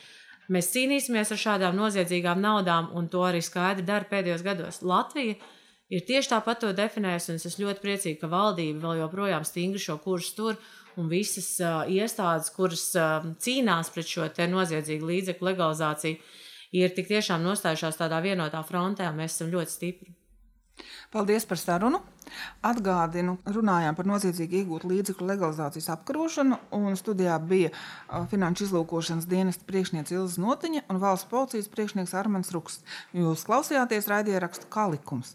[0.50, 4.80] Mēs cīnīsimies ar šādām noziedzīgām naudām, un to arī skaidri dara pēdējos gados.
[4.82, 5.36] Latvija
[5.92, 9.98] ir tieši tāpat to definējusi, un es ļoti priecīga, ka valdība vēl joprojām stingri šo
[10.02, 10.62] kursu tur.
[11.00, 16.18] Un visas uh, iestādes, kuras uh, cīnās pret šo noziedzīgu līdzekļu legalizāciju,
[16.76, 20.12] ir tik tiešām nostājušās tādā vienotā frontē, un mēs esam ļoti stipri.
[21.12, 22.00] Paldies par sarunu.
[22.64, 27.72] Atgādinu, runājām par noziedzīgi iegūtu līdzekļu legalizācijas apkarošanu, un studijā bija
[28.30, 32.80] Finanšu izlūkošanas dienesta priekšniece Ilza Notiņa un valsts policijas priekšnieks Armāns Ruks.
[33.16, 35.34] Jūs klausījāties raidierakstu kā likums.